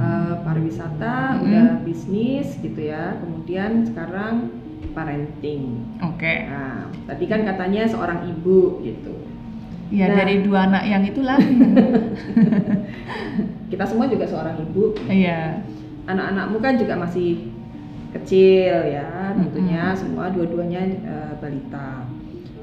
uh, 0.00 0.34
pariwisata, 0.40 1.36
Mm-mm. 1.36 1.44
udah 1.44 1.66
bisnis 1.84 2.56
gitu 2.64 2.80
ya. 2.80 3.20
Kemudian 3.20 3.84
sekarang 3.84 4.61
parenting. 4.90 5.62
Oke. 6.02 6.34
Nah, 6.50 6.90
tadi 7.06 7.24
kan 7.26 7.40
katanya 7.42 7.86
seorang 7.86 8.26
ibu 8.26 8.82
gitu. 8.82 9.14
Ya 9.92 10.08
Nah. 10.08 10.16
dari 10.18 10.40
dua 10.40 10.66
anak 10.66 10.82
yang 10.88 11.02
itulah. 11.04 11.36
Kita 13.70 13.84
semua 13.84 14.08
juga 14.08 14.24
seorang 14.26 14.56
ibu. 14.58 14.96
Iya. 15.06 15.62
Anak-anakmu 16.04 16.58
kan 16.58 16.74
juga 16.76 16.98
masih 16.98 17.54
kecil 18.12 18.92
ya, 18.92 19.32
tentunya 19.32 19.88
Mm-mm. 19.88 19.96
semua 19.96 20.28
dua-duanya 20.28 20.84
uh, 21.06 21.32
balita. 21.40 22.04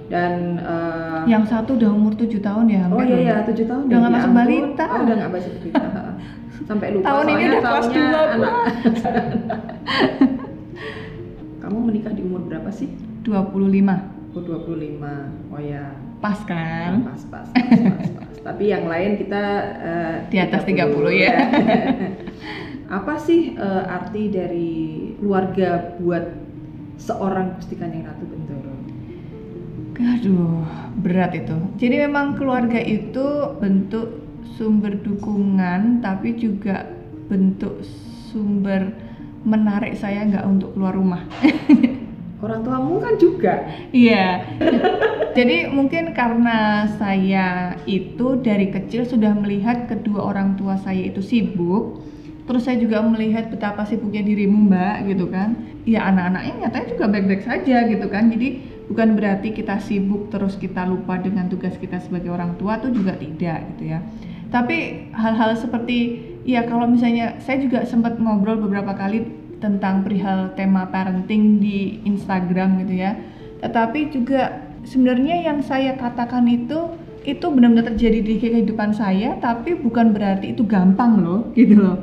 Dan 0.10 0.58
uh, 0.58 1.22
yang 1.30 1.46
satu 1.46 1.78
udah 1.78 1.94
umur 1.94 2.18
7 2.18 2.42
tahun 2.42 2.66
ya 2.66 2.90
Oh 2.90 2.98
iya 2.98 3.14
loh. 3.14 3.22
ya, 3.22 3.36
tujuh 3.46 3.70
tahun 3.70 3.82
Udah 3.86 3.94
ya, 3.94 4.02
nggak 4.02 4.10
ya 4.10 4.18
masuk 4.18 4.32
balita. 4.34 4.86
Oh, 4.90 5.00
udah 5.06 5.16
nggak 5.18 5.32
masuk 5.32 5.52
balita. 5.54 5.90
Sampai 6.70 6.88
lupa 6.94 7.06
Tahun 7.06 7.26
ini 7.30 7.44
udah 7.46 7.62
kelas 7.62 7.88
dua, 7.90 8.22
anak. 8.34 8.54
Kamu 11.70 11.86
menikah 11.86 12.18
di 12.18 12.26
umur 12.26 12.50
berapa 12.50 12.74
sih? 12.74 12.90
25. 13.30 14.34
Oh 14.34 14.42
25. 14.42 15.54
Oh 15.54 15.62
ya. 15.62 15.94
Pas 16.18 16.42
kan? 16.50 17.06
Pas, 17.06 17.22
pas, 17.30 17.46
pas, 17.46 17.62
pas, 17.62 18.10
pas. 18.10 18.10
Tapi 18.50 18.74
yang 18.74 18.90
lain 18.90 19.22
kita 19.22 19.44
eh, 19.78 20.16
Di 20.34 20.42
atas 20.42 20.66
30 20.66 20.90
ya. 21.14 21.38
Apa 22.98 23.22
sih 23.22 23.54
eh, 23.54 23.84
arti 23.86 24.34
dari 24.34 24.72
keluarga 25.22 25.94
buat 26.02 26.26
seorang 26.98 27.62
Gusti 27.62 27.78
Kanjeng 27.78 28.10
Ratu 28.10 28.26
Bendoro? 28.26 28.74
Aduh, 29.94 30.66
berat 31.06 31.38
itu. 31.38 31.54
Jadi 31.78 31.96
memang 32.02 32.34
keluarga 32.34 32.82
itu 32.82 33.54
bentuk 33.62 34.26
sumber 34.58 34.98
dukungan, 35.06 36.02
tapi 36.02 36.34
juga 36.34 36.90
bentuk 37.30 37.86
sumber 38.34 39.09
menarik 39.44 39.96
saya 39.96 40.26
nggak 40.28 40.46
untuk 40.48 40.76
keluar 40.76 40.96
rumah. 40.96 41.24
Orang 42.40 42.64
tuamu 42.64 43.04
kan 43.04 43.20
juga. 43.20 43.68
Iya. 43.92 44.48
Jadi 45.36 45.68
mungkin 45.68 46.16
karena 46.16 46.88
saya 46.96 47.76
itu 47.84 48.40
dari 48.40 48.72
kecil 48.72 49.04
sudah 49.04 49.36
melihat 49.36 49.92
kedua 49.92 50.24
orang 50.24 50.56
tua 50.56 50.80
saya 50.80 51.04
itu 51.04 51.20
sibuk. 51.20 52.00
Terus 52.48 52.64
saya 52.64 52.80
juga 52.80 53.04
melihat 53.04 53.52
betapa 53.52 53.84
sibuknya 53.84 54.24
dirimu 54.24 54.72
mbak 54.72 55.12
gitu 55.12 55.28
kan. 55.28 55.60
Ya 55.84 56.08
anak-anaknya 56.08 56.54
nyatanya 56.64 56.88
juga 56.96 57.06
baik-baik 57.12 57.44
saja 57.44 57.78
gitu 57.92 58.08
kan. 58.08 58.32
Jadi 58.32 58.48
bukan 58.88 59.20
berarti 59.20 59.52
kita 59.52 59.84
sibuk 59.84 60.32
terus 60.32 60.56
kita 60.56 60.88
lupa 60.88 61.20
dengan 61.20 61.52
tugas 61.52 61.76
kita 61.76 62.00
sebagai 62.00 62.32
orang 62.32 62.56
tua 62.56 62.80
tuh 62.80 62.96
juga 62.96 63.20
tidak 63.20 63.68
gitu 63.76 63.92
ya. 63.92 64.00
Tapi 64.50 65.12
hal-hal 65.12 65.60
seperti 65.60 66.29
ya 66.48 66.64
kalau 66.68 66.88
misalnya 66.88 67.40
saya 67.44 67.60
juga 67.60 67.84
sempat 67.84 68.20
ngobrol 68.20 68.60
beberapa 68.60 68.96
kali 68.96 69.28
tentang 69.60 70.08
perihal 70.08 70.56
tema 70.56 70.88
parenting 70.88 71.60
di 71.60 72.00
Instagram 72.08 72.84
gitu 72.84 72.96
ya. 72.96 73.16
Tetapi 73.60 74.12
juga 74.16 74.64
sebenarnya 74.88 75.44
yang 75.44 75.60
saya 75.60 76.00
katakan 76.00 76.48
itu 76.48 76.96
itu 77.28 77.46
benar-benar 77.52 77.94
terjadi 77.94 78.20
di 78.24 78.36
kehidupan 78.40 78.96
saya, 78.96 79.36
tapi 79.44 79.76
bukan 79.76 80.16
berarti 80.16 80.56
itu 80.56 80.64
gampang 80.64 81.20
loh, 81.20 81.42
gitu 81.60 81.76
loh. 81.76 81.98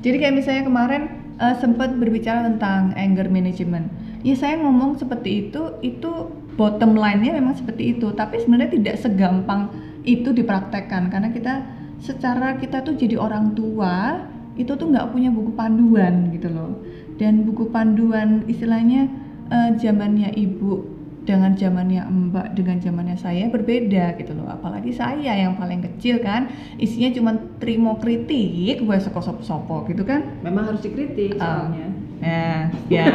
Jadi 0.00 0.16
kayak 0.16 0.34
misalnya 0.38 0.64
kemarin 0.64 1.02
eh, 1.36 1.54
sempat 1.58 1.98
berbicara 1.98 2.46
tentang 2.46 2.94
anger 2.94 3.26
management. 3.28 3.90
Ya 4.22 4.38
saya 4.38 4.56
ngomong 4.62 4.96
seperti 4.96 5.50
itu, 5.50 5.74
itu 5.82 6.30
bottom 6.54 6.94
line-nya 6.94 7.34
memang 7.34 7.58
seperti 7.58 7.98
itu, 7.98 8.12
tapi 8.14 8.40
sebenarnya 8.40 8.70
tidak 8.78 8.96
segampang 9.02 9.72
itu 10.04 10.32
dipraktekkan 10.32 11.12
karena 11.12 11.28
kita 11.28 11.60
secara 12.00 12.56
kita 12.56 12.80
tuh 12.80 12.96
jadi 12.96 13.16
orang 13.16 13.52
tua 13.52 14.24
itu 14.56 14.72
tuh 14.72 14.88
nggak 14.88 15.12
punya 15.12 15.30
buku 15.30 15.52
panduan 15.54 16.32
gitu 16.32 16.48
loh 16.48 16.80
dan 17.16 17.44
buku 17.44 17.68
panduan 17.68 18.44
istilahnya 18.44 19.08
eh, 19.48 19.70
zamannya 19.76 20.32
ibu 20.34 20.84
dengan 21.20 21.52
zamannya 21.52 22.00
mbak 22.08 22.56
dengan 22.56 22.80
zamannya 22.80 23.14
saya 23.14 23.46
berbeda 23.46 24.16
gitu 24.16 24.32
loh 24.32 24.48
apalagi 24.48 24.90
saya 24.90 25.36
yang 25.36 25.54
paling 25.54 25.84
kecil 25.84 26.18
kan 26.18 26.48
isinya 26.80 27.12
cuma 27.12 27.30
terima 27.60 27.92
kritik 28.00 28.80
gue 28.80 28.96
soko 28.98 29.20
sopo 29.20 29.42
sopo 29.44 29.76
gitu 29.86 30.02
kan 30.02 30.24
Memang 30.40 30.72
harus 30.72 30.80
dikritik 30.80 31.36
Ah. 31.36 31.68
soalnya. 31.68 31.86
ya 32.20 32.48
ya 32.88 33.06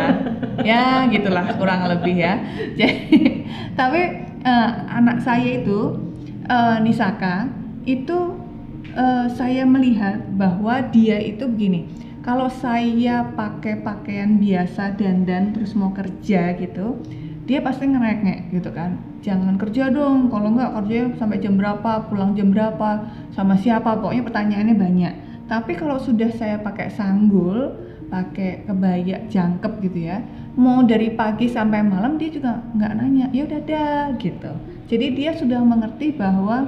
ya 0.61 0.83
gitulah 1.09 1.45
kurang 1.57 1.85
lebih 1.85 2.17
ya 2.17 2.41
jadi 2.79 3.05
tapi 3.73 4.01
eh, 4.41 4.69
anak 4.89 5.21
saya 5.21 5.61
itu 5.61 5.97
eh, 6.45 6.77
Nisaka 6.85 7.49
itu 7.85 8.17
eh, 8.95 9.27
saya 9.35 9.63
melihat 9.67 10.23
bahwa 10.39 10.81
dia 10.89 11.19
itu 11.19 11.45
begini 11.45 11.91
kalau 12.25 12.49
saya 12.49 13.21
pakai 13.37 13.85
pakaian 13.85 14.41
biasa 14.41 14.97
dandan 14.97 15.53
terus 15.53 15.77
mau 15.77 15.93
kerja 15.93 16.57
gitu 16.57 16.97
dia 17.45 17.61
pasti 17.61 17.85
ngerengek 17.85 18.49
gitu 18.49 18.73
kan. 18.73 18.97
Jangan 19.21 19.61
kerja 19.61 19.93
dong 19.93 20.33
kalau 20.33 20.57
nggak 20.57 20.81
kerja 20.81 21.13
sampai 21.17 21.37
jam 21.37 21.57
berapa 21.57 22.09
pulang 22.09 22.33
jam 22.33 22.49
berapa 22.49 23.05
sama 23.37 23.53
siapa 23.53 24.01
pokoknya 24.01 24.25
pertanyaannya 24.25 24.75
banyak. 24.75 25.13
Tapi 25.45 25.77
kalau 25.77 26.01
sudah 26.01 26.33
saya 26.33 26.57
pakai 26.57 26.89
sanggul 26.89 27.85
pakai 28.09 28.65
kebaya 28.69 29.17
jangkep 29.29 29.81
gitu 29.81 30.13
ya 30.13 30.21
mau 30.53 30.85
dari 30.85 31.09
pagi 31.17 31.49
sampai 31.49 31.81
malam 31.81 32.21
dia 32.21 32.29
juga 32.29 32.61
nggak 32.77 32.91
nanya 32.97 33.25
ya 33.33 33.45
udah 33.45 33.61
dah 33.65 34.05
gitu. 34.17 34.51
Jadi 34.89 35.05
dia 35.13 35.31
sudah 35.37 35.61
mengerti 35.61 36.13
bahwa 36.13 36.65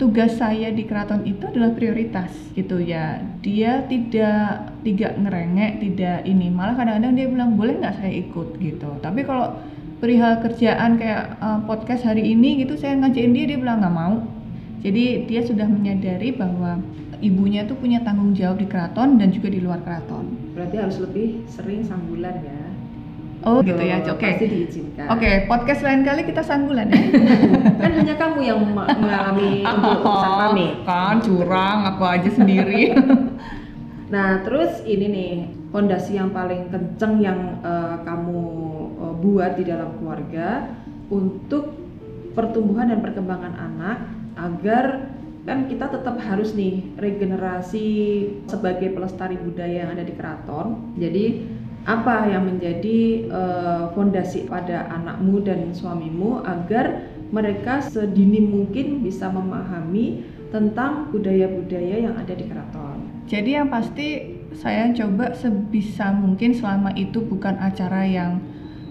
tugas 0.00 0.40
saya 0.40 0.72
di 0.72 0.88
keraton 0.88 1.28
itu 1.28 1.44
adalah 1.44 1.76
prioritas 1.76 2.32
gitu 2.56 2.80
ya. 2.80 3.20
Dia 3.44 3.84
tidak 3.84 4.72
tidak 4.80 5.12
ngerengek 5.20 5.72
tidak 5.84 6.24
ini. 6.24 6.48
Malah 6.48 6.80
kadang-kadang 6.80 7.12
dia 7.12 7.26
bilang 7.28 7.60
boleh 7.60 7.76
nggak 7.76 8.00
saya 8.00 8.12
ikut? 8.16 8.56
gitu. 8.56 8.88
Tapi 9.04 9.20
kalau 9.28 9.60
perihal 10.00 10.40
kerjaan 10.40 10.96
kayak 10.96 11.36
uh, 11.44 11.60
podcast 11.68 12.08
hari 12.08 12.32
ini 12.32 12.64
gitu 12.64 12.80
saya 12.80 12.96
ngajain 12.96 13.36
dia 13.36 13.44
dia 13.44 13.58
bilang 13.60 13.84
nggak 13.84 13.92
mau. 13.92 14.24
Jadi 14.80 15.28
dia 15.28 15.44
sudah 15.44 15.68
menyadari 15.68 16.32
bahwa 16.32 16.80
ibunya 17.20 17.68
tuh 17.68 17.76
punya 17.76 18.00
tanggung 18.00 18.32
jawab 18.32 18.56
di 18.56 18.64
keraton 18.64 19.20
dan 19.20 19.28
juga 19.28 19.52
di 19.52 19.60
luar 19.60 19.84
keraton. 19.84 20.56
Berarti 20.56 20.76
harus 20.80 20.96
lebih 20.96 21.44
sering 21.44 21.84
sanggulan 21.84 22.40
ya. 22.40 22.59
Oh 23.46 23.58
gitu 23.64 23.80
ya 23.80 24.04
oke 24.04 24.20
Pasti 24.20 24.46
diizinkan. 24.46 25.06
oke 25.08 25.30
podcast 25.48 25.80
lain 25.84 26.00
kali 26.04 26.22
kita 26.28 26.42
sanggulan 26.44 26.88
ya 26.92 27.02
kan 27.82 27.90
hanya 27.96 28.14
kamu 28.16 28.38
yang 28.44 28.60
mengalami 28.72 29.64
untuk 29.64 30.04
urusan 30.04 30.32
pamit. 30.36 30.72
kan 30.84 31.16
curang 31.24 31.78
aku 31.88 32.02
aja 32.04 32.30
sendiri 32.32 32.82
Nah, 34.10 34.42
terus 34.42 34.82
ini 34.82 35.06
nih 35.06 35.32
fondasi 35.70 36.18
yang 36.18 36.34
paling 36.34 36.66
kenceng 36.68 37.22
yang 37.22 37.62
eh, 37.62 37.96
kamu 38.02 38.42
eh, 38.98 39.14
buat 39.22 39.52
di 39.54 39.64
dalam 39.70 39.94
keluarga 40.02 40.66
untuk 41.14 41.78
pertumbuhan 42.34 42.90
dan 42.90 42.98
perkembangan 43.02 43.54
anak 43.54 43.98
agar 44.34 45.14
kan 45.46 45.66
kita 45.70 45.88
tetap 45.88 46.20
harus 46.20 46.52
nih 46.58 46.90
regenerasi 46.98 47.86
sebagai 48.50 48.92
pelestari 48.92 49.38
budaya 49.38 49.86
yang 49.86 49.90
ada 49.94 50.02
di 50.02 50.14
keraton. 50.14 50.94
Jadi 50.98 51.24
apa 51.90 52.30
yang 52.30 52.46
menjadi 52.46 53.26
eh, 53.26 53.82
fondasi 53.98 54.46
pada 54.46 54.86
anakmu 54.94 55.42
dan 55.42 55.74
suamimu 55.74 56.46
agar 56.46 57.10
mereka 57.34 57.82
sedini 57.82 58.38
mungkin 58.38 59.02
bisa 59.02 59.26
memahami 59.26 60.22
tentang 60.54 61.10
budaya-budaya 61.10 62.10
yang 62.10 62.14
ada 62.14 62.34
di 62.34 62.46
keraton. 62.46 62.98
Jadi 63.26 63.50
yang 63.54 63.70
pasti 63.70 64.38
saya 64.54 64.90
coba 64.90 65.34
sebisa 65.34 66.10
mungkin 66.10 66.54
selama 66.54 66.90
itu 66.98 67.22
bukan 67.22 67.54
acara 67.58 68.02
yang 68.02 68.42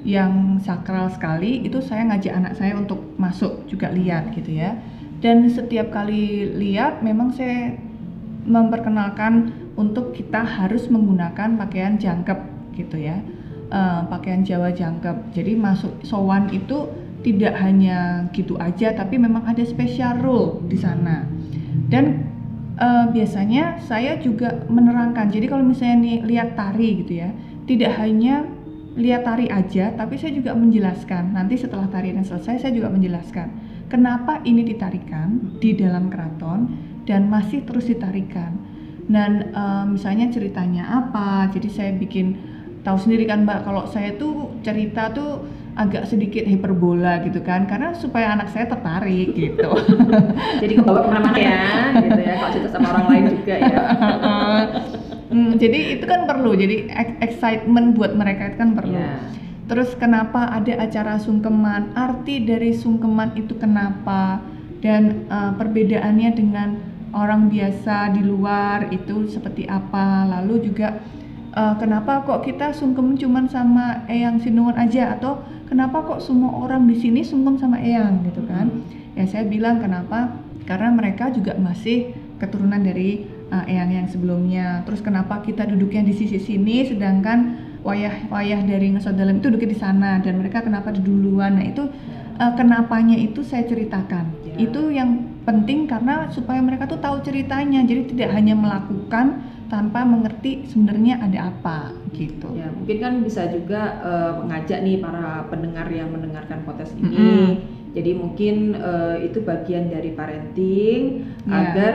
yang 0.07 0.55
sakral 0.63 1.11
sekali, 1.11 1.59
itu 1.67 1.83
saya 1.83 2.07
ngajak 2.07 2.31
anak 2.31 2.53
saya 2.55 2.79
untuk 2.79 3.03
masuk 3.19 3.67
juga 3.67 3.91
lihat 3.91 4.31
gitu 4.31 4.55
ya. 4.55 4.79
Dan 5.19 5.51
setiap 5.51 5.91
kali 5.91 6.47
lihat 6.55 7.03
memang 7.03 7.35
saya 7.35 7.75
memperkenalkan 8.47 9.51
untuk 9.75 10.15
kita 10.15 10.39
harus 10.47 10.87
menggunakan 10.87 11.59
pakaian 11.59 11.99
jangkep 11.99 12.48
gitu 12.79 12.95
ya. 12.95 13.19
Eh, 13.69 14.01
pakaian 14.07 14.47
Jawa 14.47 14.71
jangkep. 14.71 15.35
Jadi 15.35 15.51
masuk 15.59 15.99
sowan 16.07 16.47
itu 16.55 16.87
tidak 17.19 17.59
hanya 17.59 18.31
gitu 18.31 18.55
aja 18.55 18.95
tapi 18.95 19.19
memang 19.19 19.43
ada 19.43 19.61
special 19.67 20.23
rule 20.23 20.63
di 20.71 20.79
sana. 20.79 21.27
Dan 21.91 22.29
Eh, 22.79 23.05
biasanya 23.11 23.75
saya 23.83 24.15
juga 24.23 24.63
menerangkan. 24.71 25.27
Jadi 25.27 25.51
kalau 25.51 25.67
misalnya 25.67 25.99
nih 25.99 26.17
lihat 26.23 26.55
tari 26.55 27.03
gitu 27.03 27.19
ya, 27.19 27.35
tidak 27.67 27.91
hanya 27.99 28.47
lihat 28.95 29.27
tari 29.27 29.51
aja, 29.51 29.91
tapi 29.99 30.15
saya 30.15 30.31
juga 30.31 30.55
menjelaskan. 30.55 31.35
Nanti 31.35 31.59
setelah 31.59 31.91
tarian 31.91 32.23
selesai, 32.23 32.63
saya 32.63 32.71
juga 32.71 32.87
menjelaskan 32.87 33.51
kenapa 33.91 34.39
ini 34.47 34.63
ditarikan 34.63 35.59
di 35.59 35.75
dalam 35.75 36.07
keraton 36.07 36.71
dan 37.03 37.27
masih 37.27 37.67
terus 37.67 37.91
ditarikan. 37.91 38.55
dan 39.09 39.49
uh, 39.57 39.89
misalnya 39.89 40.29
ceritanya 40.29 40.85
apa 40.85 41.49
jadi 41.49 41.69
saya 41.73 41.91
bikin 41.97 42.37
tahu 42.89 42.97
sendiri 43.05 43.29
kan 43.29 43.45
mbak 43.45 43.61
kalau 43.69 43.85
saya 43.85 44.17
tuh 44.17 44.49
cerita 44.65 45.13
tuh 45.13 45.45
agak 45.77 46.09
sedikit 46.09 46.43
hiperbola 46.43 47.23
gitu 47.23 47.39
kan 47.39 47.63
karena 47.69 47.95
supaya 47.95 48.35
anak 48.35 48.51
saya 48.51 48.67
tertarik 48.67 49.31
gitu. 49.31 49.69
Jadi 50.61 50.73
kebawa 50.75 51.05
ke 51.05 51.09
mana-mana 51.13 51.39
ya 51.39 51.63
gitu 52.03 52.19
ya 52.19 52.33
kalau 52.35 52.51
cerita 52.51 52.69
sama 52.73 52.87
orang 52.97 53.05
lain 53.13 53.23
juga 53.37 53.55
ya. 53.55 53.79
Hmm, 55.29 55.61
jadi 55.61 55.93
itu 55.93 56.09
kan 56.09 56.25
perlu 56.25 56.57
jadi 56.57 56.89
excitement 57.21 57.93
buat 57.93 58.17
mereka 58.17 58.49
itu 58.49 58.57
kan 58.65 58.73
perlu. 58.73 58.97
Yeah. 58.97 59.21
terus 59.69 59.93
kenapa 59.93 60.49
ada 60.49 60.73
acara 60.81 61.21
sungkeman? 61.21 61.93
Arti 61.93 62.41
dari 62.41 62.73
sungkeman 62.73 63.37
itu 63.37 63.53
kenapa? 63.53 64.41
Dan 64.81 65.29
uh, 65.29 65.53
perbedaannya 65.53 66.33
dengan 66.33 66.81
orang 67.13 67.53
biasa 67.53 68.17
di 68.17 68.25
luar 68.25 68.89
itu 68.89 69.29
seperti 69.29 69.69
apa? 69.69 70.25
Lalu 70.25 70.73
juga 70.73 70.97
uh, 71.53 71.75
kenapa 71.77 72.25
kok 72.25 72.45
kita 72.45 72.73
sungkem 72.75 73.17
cuman 73.17 73.49
sama 73.49 74.05
Eyang 74.09 74.41
Sinungan 74.41 74.77
aja? 74.77 75.17
Atau 75.17 75.41
kenapa 75.69 76.05
kok 76.05 76.19
semua 76.21 76.65
orang 76.65 76.85
di 76.85 76.97
sini 76.97 77.21
sungkem 77.25 77.57
sama 77.57 77.81
Eyang 77.81 78.25
gitu 78.27 78.45
kan? 78.45 78.69
Hmm. 78.69 79.17
ya 79.17 79.25
saya 79.25 79.45
bilang 79.45 79.81
kenapa? 79.81 80.37
Karena 80.65 80.93
mereka 80.93 81.33
juga 81.33 81.57
masih 81.57 82.13
keturunan 82.37 82.79
dari 82.79 83.25
uh, 83.49 83.65
Eyang 83.65 83.91
yang 83.93 84.07
sebelumnya. 84.07 84.85
Terus 84.85 85.01
kenapa 85.01 85.41
kita 85.41 85.65
duduknya 85.65 86.05
di 86.05 86.13
sisi 86.13 86.37
sini 86.37 86.85
sedangkan 86.85 87.69
wayah-wayah 87.79 88.67
dari 88.67 88.91
ngesot 88.91 89.15
dalam 89.15 89.39
itu 89.39 89.47
duduk 89.47 89.71
di 89.71 89.77
sana 89.79 90.19
dan 90.19 90.39
mereka 90.39 90.61
kenapa 90.63 90.91
di 90.91 91.01
duluan? 91.01 91.57
Nah 91.57 91.65
itu 91.65 91.87
uh, 92.39 92.53
kenapanya 92.55 93.17
itu 93.19 93.41
saya 93.43 93.65
ceritakan. 93.67 94.31
Yeah. 94.45 94.67
itu 94.69 94.81
yang 94.91 95.39
penting 95.47 95.87
karena 95.87 96.27
supaya 96.29 96.59
mereka 96.61 96.85
tuh 96.85 96.99
tahu 96.99 97.23
ceritanya. 97.23 97.83
Jadi 97.83 98.15
tidak 98.15 98.35
hanya 98.35 98.55
melakukan 98.55 99.41
tanpa 99.69 100.01
mengerti 100.03 100.65
sebenarnya 100.67 101.21
ada 101.21 101.53
apa 101.53 101.93
gitu 102.17 102.49
ya 102.57 102.67
mungkin 102.73 102.97
kan 102.99 103.13
bisa 103.21 103.47
juga 103.53 104.01
uh, 104.01 104.31
mengajak 104.43 104.81
nih 104.81 104.97
para 104.99 105.45
pendengar 105.47 105.87
yang 105.93 106.09
mendengarkan 106.09 106.65
podcast 106.65 106.97
ini 106.97 107.15
mm 107.15 107.15
-hmm. 107.15 107.49
jadi 107.93 108.11
mungkin 108.17 108.55
uh, 108.75 109.15
itu 109.21 109.39
bagian 109.45 109.93
dari 109.93 110.11
parenting 110.17 111.29
yeah. 111.45 111.61
agar 111.69 111.93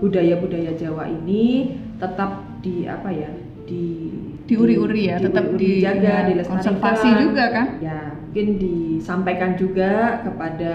budaya-budaya 0.00 0.72
Jawa 0.74 1.06
ini 1.06 1.76
tetap 2.00 2.42
di 2.64 2.88
apa 2.88 3.08
ya 3.12 3.30
di 3.68 4.10
diuri-uri 4.42 5.02
ya, 5.08 5.16
di, 5.16 5.24
tetap 5.30 5.44
dijaga, 5.54 6.02
ya, 6.02 6.26
dilestarikan. 6.28 6.58
Konservasi 6.58 7.08
juga 7.22 7.44
kan? 7.54 7.66
Ya, 7.78 8.00
mungkin 8.18 8.46
disampaikan 8.58 9.50
juga 9.54 9.92
kepada 10.26 10.72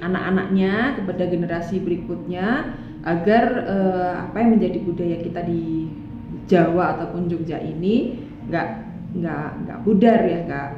anak-anaknya, 0.00 1.02
kepada 1.02 1.24
generasi 1.26 1.82
berikutnya 1.82 2.72
agar 3.06 3.44
uh, 3.66 4.12
apa 4.28 4.36
yang 4.42 4.50
menjadi 4.58 4.78
budaya 4.82 5.16
kita 5.22 5.40
di 5.46 5.86
Jawa 6.48 6.98
ataupun 6.98 7.28
Jogja 7.30 7.60
ini 7.60 8.18
nggak 8.48 8.68
nggak 9.08 9.48
nggak 9.64 9.78
pudar 9.88 10.20
ya 10.20 10.38
nggak 10.44 10.68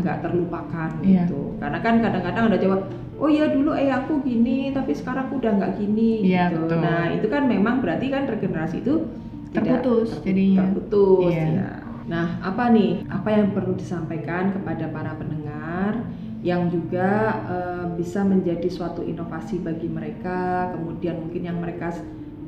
nggak 0.00 0.16
mm 0.16 0.22
terlupakan 0.24 0.90
yeah. 1.04 1.28
gitu 1.28 1.56
karena 1.60 1.78
kan 1.84 1.94
kadang-kadang 2.00 2.44
ada 2.48 2.58
Jawa 2.60 2.76
oh 3.20 3.28
ya 3.28 3.52
dulu 3.52 3.76
eh 3.76 3.92
aku 3.92 4.24
gini 4.24 4.72
tapi 4.72 4.96
sekarang 4.96 5.28
aku 5.28 5.40
udah 5.44 5.52
nggak 5.60 5.72
gini 5.76 6.24
yeah, 6.24 6.48
gitu 6.48 6.64
betul. 6.64 6.80
nah 6.80 7.12
itu 7.12 7.26
kan 7.28 7.42
memang 7.44 7.84
berarti 7.84 8.06
kan 8.08 8.24
regenerasi 8.24 8.80
itu 8.80 9.04
terputus 9.52 10.16
ter 10.20 10.32
jadinya 10.32 10.64
terputus 10.64 11.32
yeah. 11.32 11.50
ya 11.52 11.70
Nah, 12.04 12.36
apa 12.44 12.68
nih? 12.68 13.00
Apa 13.08 13.32
yang 13.32 13.56
perlu 13.56 13.72
disampaikan 13.80 14.52
kepada 14.52 14.92
para 14.92 15.16
pendengar 15.16 16.04
yang 16.44 16.68
juga 16.68 17.40
uh, 17.48 17.86
bisa 17.96 18.20
menjadi 18.20 18.68
suatu 18.68 19.00
inovasi 19.00 19.64
bagi 19.64 19.88
mereka, 19.88 20.76
kemudian 20.76 21.24
mungkin 21.24 21.42
yang 21.48 21.56
mereka 21.56 21.88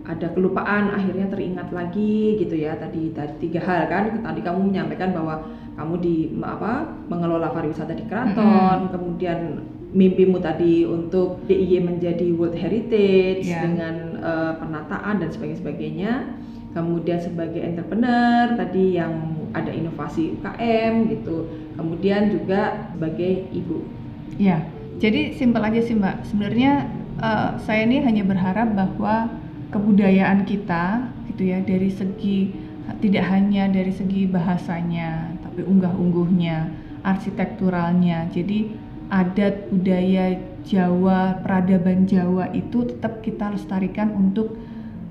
ada 0.06 0.30
kelupaan 0.30 0.94
akhirnya 0.94 1.26
teringat 1.26 1.74
lagi 1.74 2.38
gitu 2.38 2.54
ya 2.54 2.78
tadi 2.78 3.10
tadi 3.10 3.34
tiga 3.42 3.58
hal 3.66 3.90
kan 3.90 4.22
tadi 4.22 4.38
kamu 4.38 4.70
menyampaikan 4.70 5.10
bahwa 5.10 5.42
kamu 5.74 5.94
di 5.98 6.16
apa 6.46 6.86
mengelola 7.10 7.50
pariwisata 7.50 7.90
di 7.90 8.06
keraton 8.06 8.38
mm 8.46 8.86
-hmm. 8.86 8.92
kemudian 8.94 9.38
mimpimu 9.90 10.38
tadi 10.38 10.86
untuk 10.86 11.42
DIY 11.50 11.82
menjadi 11.82 12.26
World 12.38 12.54
Heritage 12.54 13.50
yeah. 13.50 13.66
dengan 13.66 13.94
uh, 14.22 14.52
penataan 14.62 15.18
dan 15.18 15.30
sebagainya 15.34 16.12
kemudian 16.76 17.18
sebagai 17.18 17.64
entrepreneur 17.64 18.54
tadi 18.54 19.00
yang 19.00 19.35
ada 19.52 19.70
inovasi 19.70 20.40
UKM 20.40 21.12
gitu. 21.12 21.46
Kemudian 21.76 22.32
juga 22.32 22.90
sebagai 22.94 23.46
ibu. 23.52 23.84
Ya 24.40 24.64
jadi 24.96 25.36
simpel 25.36 25.60
aja 25.60 25.80
sih 25.84 25.96
mbak. 25.96 26.24
Sebenarnya 26.24 26.88
uh, 27.20 27.60
saya 27.60 27.84
ini 27.84 28.00
hanya 28.00 28.24
berharap 28.24 28.72
bahwa 28.72 29.28
kebudayaan 29.68 30.48
kita 30.48 31.12
gitu 31.32 31.52
ya 31.52 31.60
dari 31.60 31.92
segi 31.92 32.54
tidak 33.02 33.28
hanya 33.28 33.68
dari 33.68 33.90
segi 33.90 34.30
bahasanya 34.30 35.36
tapi 35.44 35.66
unggah-ungguhnya 35.68 36.72
arsitekturalnya. 37.04 38.32
Jadi 38.32 38.72
adat 39.12 39.68
budaya 39.70 40.40
Jawa 40.66 41.38
peradaban 41.46 42.10
Jawa 42.10 42.50
itu 42.50 42.90
tetap 42.90 43.22
kita 43.22 43.54
lestarikan 43.54 44.10
untuk 44.16 44.56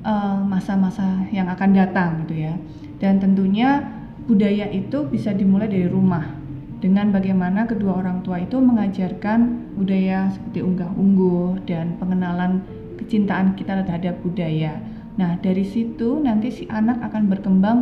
eh, 0.01 0.39
masa-masa 0.43 1.29
yang 1.29 1.47
akan 1.47 1.71
datang 1.77 2.25
gitu 2.25 2.49
ya. 2.49 2.57
Dan 2.99 3.21
tentunya 3.21 3.94
budaya 4.25 4.69
itu 4.73 5.05
bisa 5.05 5.31
dimulai 5.31 5.69
dari 5.69 5.85
rumah 5.85 6.45
dengan 6.85 7.09
bagaimana 7.09 7.65
kedua 7.65 7.97
orang 7.97 8.21
tua 8.21 8.41
itu 8.41 8.61
mengajarkan 8.61 9.73
budaya 9.73 10.29
seperti 10.29 10.61
unggah-ungguh 10.61 11.65
dan 11.65 11.97
pengenalan 11.97 12.61
kecintaan 13.01 13.57
kita 13.57 13.81
terhadap 13.85 14.21
budaya. 14.21 14.77
Nah, 15.15 15.39
dari 15.39 15.63
situ 15.63 16.19
nanti 16.19 16.51
si 16.51 16.63
anak 16.67 16.99
akan 16.99 17.31
berkembang 17.31 17.79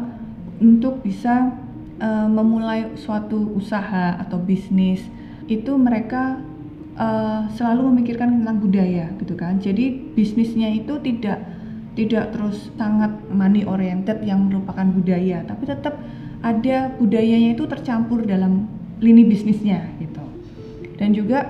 untuk 0.61 1.01
bisa 1.01 1.51
uh, 1.99 2.29
memulai 2.29 2.93
suatu 2.95 3.57
usaha 3.57 4.21
atau 4.21 4.37
bisnis. 4.37 5.01
Itu 5.49 5.75
mereka 5.75 6.39
uh, 6.95 7.49
selalu 7.57 7.91
memikirkan 7.91 8.39
tentang 8.41 8.61
budaya 8.61 9.09
gitu 9.17 9.33
kan. 9.33 9.57
Jadi 9.57 10.13
bisnisnya 10.13 10.69
itu 10.69 11.01
tidak 11.01 11.41
tidak 11.93 12.33
terus 12.33 12.73
sangat 12.73 13.13
money 13.29 13.65
oriented 13.65 14.21
yang 14.25 14.49
merupakan 14.49 14.85
budaya, 14.89 15.45
tapi 15.45 15.69
tetap 15.69 15.93
ada 16.43 16.91
budayanya 16.99 17.55
itu 17.55 17.63
tercampur 17.65 18.27
dalam 18.27 18.67
lini 18.99 19.23
bisnisnya 19.23 19.87
gitu. 19.97 20.21
Dan 20.99 21.15
juga 21.15 21.47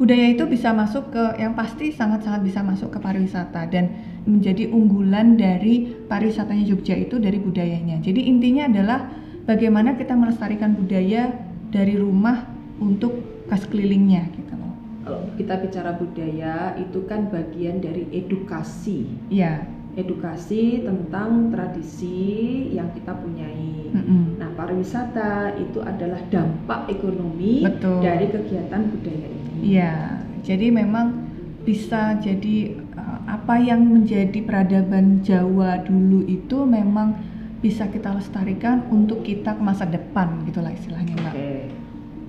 budaya 0.00 0.32
itu 0.32 0.48
bisa 0.48 0.72
masuk 0.72 1.12
ke 1.12 1.24
yang 1.36 1.52
pasti 1.52 1.92
sangat-sangat 1.92 2.40
bisa 2.40 2.64
masuk 2.64 2.88
ke 2.88 2.98
pariwisata 2.98 3.68
dan 3.68 3.92
menjadi 4.24 4.72
unggulan 4.72 5.36
dari 5.36 5.92
pariwisatanya 6.08 6.64
Jogja 6.64 6.96
itu 6.96 7.20
dari 7.20 7.36
budayanya. 7.36 8.00
Jadi 8.00 8.26
intinya 8.32 8.64
adalah 8.64 9.12
bagaimana 9.44 10.00
kita 10.00 10.16
melestarikan 10.16 10.72
budaya 10.72 11.28
dari 11.68 12.00
rumah 12.00 12.48
untuk 12.80 13.44
kas 13.52 13.68
kelilingnya 13.68 14.24
gitu 14.32 14.56
loh. 14.56 14.72
Kalau 15.04 15.20
kita 15.36 15.54
bicara 15.60 15.92
budaya 16.00 16.80
itu 16.80 17.04
kan 17.04 17.28
bagian 17.28 17.84
dari 17.84 18.08
edukasi. 18.08 19.04
Ya 19.28 19.68
edukasi 20.00 20.82
tentang 20.82 21.52
tradisi 21.52 22.68
yang 22.72 22.90
kita 22.96 23.12
punyai. 23.14 23.92
Mm 23.92 24.02
-hmm. 24.02 24.22
Nah, 24.40 24.50
pariwisata 24.56 25.60
itu 25.60 25.78
adalah 25.84 26.20
dampak 26.32 26.88
ekonomi 26.88 27.62
Betul. 27.64 28.00
dari 28.00 28.26
kegiatan 28.32 28.82
budaya 28.88 29.28
ini. 29.28 29.54
Iya, 29.60 29.94
jadi 30.40 30.66
memang 30.72 31.30
bisa 31.60 32.16
jadi 32.16 32.80
uh, 32.96 33.20
apa 33.28 33.60
yang 33.60 33.84
menjadi 33.84 34.40
peradaban 34.40 35.20
Jawa 35.20 35.84
dulu 35.84 36.24
itu 36.24 36.64
memang 36.64 37.20
bisa 37.60 37.84
kita 37.92 38.16
lestarikan 38.16 38.88
untuk 38.88 39.20
kita 39.20 39.52
ke 39.52 39.62
masa 39.62 39.84
depan 39.84 40.40
gitulah 40.48 40.72
istilahnya, 40.72 41.12
Mbak. 41.20 41.34
Oke. 41.36 41.52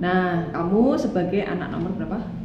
Nah, 0.04 0.50
kamu 0.52 0.98
sebagai 1.00 1.46
anak 1.46 1.72
nomor 1.72 1.94
berapa? 1.96 2.41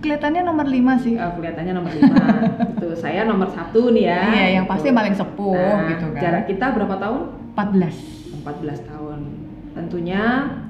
Kelihatannya 0.00 0.42
nomor 0.44 0.66
lima 0.68 0.94
sih. 1.00 1.14
Oh, 1.16 1.32
kelihatannya 1.36 1.72
nomor 1.74 1.92
lima. 1.92 2.16
itu 2.76 2.88
saya 2.98 3.24
nomor 3.24 3.48
satu 3.52 3.92
nih 3.92 4.04
ya. 4.08 4.20
Iya, 4.32 4.46
yang 4.60 4.66
gitu. 4.68 4.72
pasti 4.76 4.88
paling 4.92 5.14
sepuh 5.16 5.56
nah, 5.56 5.88
gitu 5.92 6.06
kan. 6.12 6.20
Jarak 6.22 6.44
kita 6.48 6.66
berapa 6.76 6.94
tahun? 7.00 7.20
14. 7.56 8.44
14 8.44 8.90
tahun. 8.90 9.20
Tentunya 9.76 10.22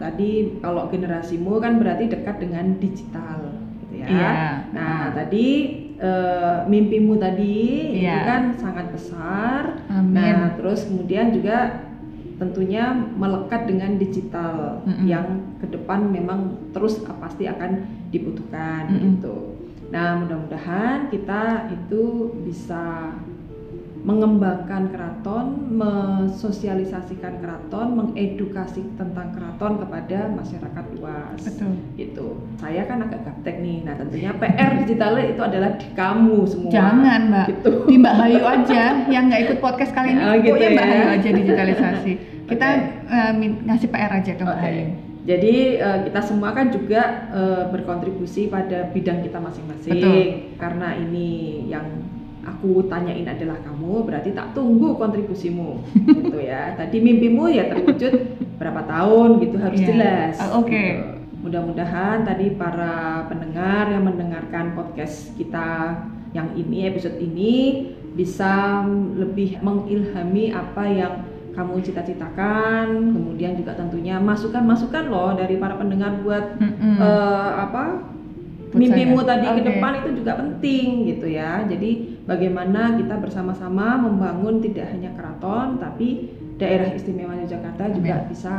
tadi 0.02 0.58
kalau 0.58 0.90
generasimu 0.90 1.62
kan 1.62 1.78
berarti 1.78 2.10
dekat 2.10 2.36
dengan 2.42 2.74
digital 2.82 3.38
gitu 3.86 3.94
ya. 4.02 4.06
Iya. 4.10 4.32
Nah, 4.74 4.90
uh. 4.90 5.06
tadi 5.14 5.46
uh, 6.02 6.56
mimpimu 6.66 7.14
tadi 7.16 7.56
iya. 8.02 8.18
itu 8.18 8.20
kan 8.26 8.42
sangat 8.58 8.86
besar. 8.90 9.62
Amin. 9.90 10.14
Nah, 10.14 10.58
terus 10.58 10.90
kemudian 10.90 11.30
juga 11.30 11.85
tentunya 12.36 12.92
melekat 12.92 13.64
dengan 13.64 13.96
digital 13.96 14.84
mm 14.84 14.92
-hmm. 14.92 15.06
yang 15.08 15.26
ke 15.56 15.66
depan 15.72 16.04
memang 16.12 16.70
terus 16.76 17.00
pasti 17.20 17.48
akan 17.48 17.84
dibutuhkan 18.12 18.92
mm 18.92 18.96
-hmm. 18.96 19.04
gitu. 19.16 19.36
Nah, 19.86 20.18
mudah-mudahan 20.18 21.08
kita 21.14 21.70
itu 21.70 22.34
bisa 22.42 23.14
mengembangkan 24.06 24.86
keraton, 24.88 25.46
mensosialisasikan 25.74 27.42
keraton, 27.42 27.86
mengedukasi 27.92 28.86
tentang 28.94 29.34
keraton 29.34 29.82
kepada 29.82 30.30
masyarakat 30.30 30.84
luas. 30.94 31.38
Betul. 31.42 31.74
Gitu. 31.98 32.26
Saya 32.56 32.86
kan 32.86 33.02
agak 33.02 33.26
gaptek 33.26 33.58
nih. 33.58 33.82
Nah, 33.82 33.98
tentunya 33.98 34.30
PR 34.30 34.78
digital 34.78 35.18
itu 35.18 35.42
adalah 35.42 35.74
di 35.74 35.90
kamu 35.90 36.38
semua. 36.46 36.70
Jangan 36.70 37.20
Mbak, 37.26 37.46
Gitu. 37.50 37.70
di 37.84 37.96
Mbak 37.98 38.14
Hayu 38.14 38.42
aja 38.46 38.82
yang 39.10 39.24
nggak 39.26 39.42
ikut 39.42 39.58
podcast 39.58 39.90
kali 39.90 40.14
ini, 40.14 40.22
Oh, 40.22 40.34
gitu 40.36 40.54
pokoknya 40.54 40.70
Mbak 40.70 40.86
ya. 40.86 40.94
Hayu 40.94 41.06
aja 41.10 41.28
digitalisasi. 41.34 42.12
Kita 42.54 42.66
Oke. 42.70 43.10
eh, 43.10 43.32
min- 43.34 43.60
ngasih 43.66 43.88
PR 43.90 44.12
aja 44.14 44.32
ke 44.32 44.42
Mbak 44.46 44.54
Oke. 44.54 44.62
Hayu. 44.64 44.86
Jadi 45.26 45.54
eh, 45.82 45.98
kita 46.06 46.20
semua 46.22 46.54
kan 46.54 46.70
juga 46.70 47.02
eh, 47.34 47.64
berkontribusi 47.68 48.46
pada 48.46 48.86
bidang 48.86 49.18
kita 49.20 49.42
masing-masing. 49.42 49.98
Karena 50.54 50.94
ini 50.94 51.26
yang 51.66 51.82
aku 52.46 52.86
tanyain 52.86 53.26
adalah 53.26 53.58
kamu, 53.60 54.06
berarti 54.06 54.30
tak 54.30 54.54
tunggu 54.54 54.94
kontribusimu, 54.94 55.82
gitu 56.22 56.38
ya. 56.38 56.78
Tadi 56.78 56.96
mimpimu 56.98 57.50
ya 57.50 57.66
terwujud 57.66 58.12
berapa 58.56 58.86
tahun 58.86 59.28
gitu 59.42 59.56
harus 59.58 59.80
Iya. 59.82 59.88
jelas. 59.90 60.34
Ah, 60.38 60.56
oke. 60.56 60.70
gitu. 60.70 61.04
Mudah-mudahan 61.42 62.26
tadi 62.26 62.54
para 62.54 63.26
pendengar 63.26 63.86
yang 63.86 64.02
mendengarkan 64.02 64.74
podcast 64.74 65.30
kita 65.34 65.94
yang 66.34 66.50
ini 66.54 66.90
episode 66.90 67.18
ini 67.18 67.54
bisa 68.12 68.82
lebih 69.14 69.60
mengilhami 69.60 70.50
apa 70.50 70.84
yang 70.86 71.12
kamu 71.52 71.80
cita-citakan, 71.80 73.16
kemudian 73.16 73.56
juga 73.56 73.72
tentunya 73.72 74.20
masukan-masukan 74.20 75.08
loh 75.08 75.32
dari 75.32 75.56
para 75.56 75.76
pendengar 75.76 76.20
buat 76.20 76.60
Mm-mm. 76.60 77.00
eh, 77.00 77.50
apa 77.56 77.84
Buat 77.96 78.15
mimpimu 78.74 79.22
tadi 79.22 79.46
ke 79.46 79.60
Oke. 79.62 79.68
depan 79.70 79.92
itu 80.02 80.10
juga 80.22 80.32
penting 80.40 80.86
gitu 81.06 81.26
ya. 81.30 81.62
Jadi 81.68 81.90
bagaimana 82.26 82.98
kita 82.98 83.14
bersama-sama 83.22 84.00
membangun 84.00 84.58
tidak 84.64 84.90
hanya 84.90 85.14
keraton 85.14 85.78
tapi 85.78 86.32
daerah 86.56 86.90
istimewa 86.90 87.36
Yogyakarta 87.36 87.92
juga 87.92 88.24
Amin. 88.24 88.30
bisa 88.32 88.54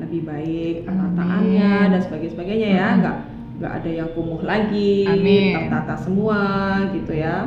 lebih 0.00 0.24
baik 0.24 0.88
penataannya 0.88 1.72
dan 1.92 2.00
sebagainya 2.00 2.32
sebagainya 2.32 2.68
ya. 2.72 2.88
Mm-mm. 2.88 3.00
Nggak 3.04 3.16
nggak 3.60 3.72
ada 3.76 3.90
yang 3.92 4.08
kumuh 4.16 4.40
lagi, 4.40 5.04
tertata 5.52 5.94
semua 6.00 6.40
gitu 6.96 7.12
ya. 7.12 7.44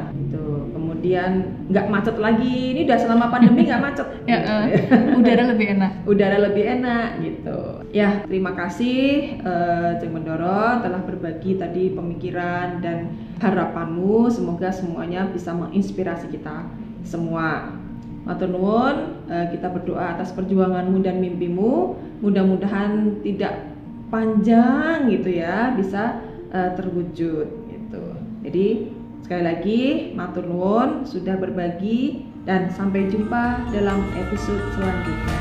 Kemudian 1.03 1.67
nggak 1.67 1.87
macet 1.91 2.15
lagi. 2.15 2.71
Ini 2.71 2.87
udah 2.87 2.95
selama 2.95 3.27
pandemi 3.27 3.67
nggak 3.67 3.83
macet. 3.83 4.07
Ya, 4.23 4.39
ya 4.39 4.79
udara 5.19 5.51
lebih 5.51 5.75
enak. 5.75 5.91
udara 6.15 6.37
lebih 6.47 6.63
enak 6.63 7.19
gitu. 7.19 7.59
Ya, 7.91 8.23
terima 8.23 8.55
kasih 8.55 9.35
eh, 9.35 9.99
Ceng 9.99 10.15
Mendoro 10.15 10.79
telah 10.79 11.03
berbagi 11.03 11.59
tadi 11.59 11.91
pemikiran 11.91 12.79
dan 12.79 13.19
harapanmu. 13.43 14.31
Semoga 14.31 14.71
semuanya 14.71 15.27
bisa 15.27 15.51
menginspirasi 15.51 16.31
kita 16.31 16.71
semua. 17.03 17.75
Matur 18.23 18.55
nuwun, 18.55 19.27
eh, 19.27 19.51
kita 19.51 19.75
berdoa 19.75 20.15
atas 20.15 20.31
perjuanganmu 20.31 21.03
dan 21.03 21.19
mimpimu. 21.19 21.99
Mudah-mudahan 22.23 23.19
tidak 23.27 23.59
panjang 24.07 25.11
gitu 25.11 25.35
ya, 25.35 25.75
bisa 25.75 26.23
eh, 26.47 26.71
terwujud 26.79 27.47
gitu. 27.67 28.03
Jadi 28.47 28.67
sekali 29.23 29.43
lagi 29.47 29.81
matur 30.11 30.43
nuwun 30.43 31.07
sudah 31.07 31.39
berbagi 31.39 32.27
dan 32.43 32.67
sampai 32.67 33.07
jumpa 33.07 33.71
dalam 33.71 34.03
episode 34.19 34.61
selanjutnya. 34.75 35.39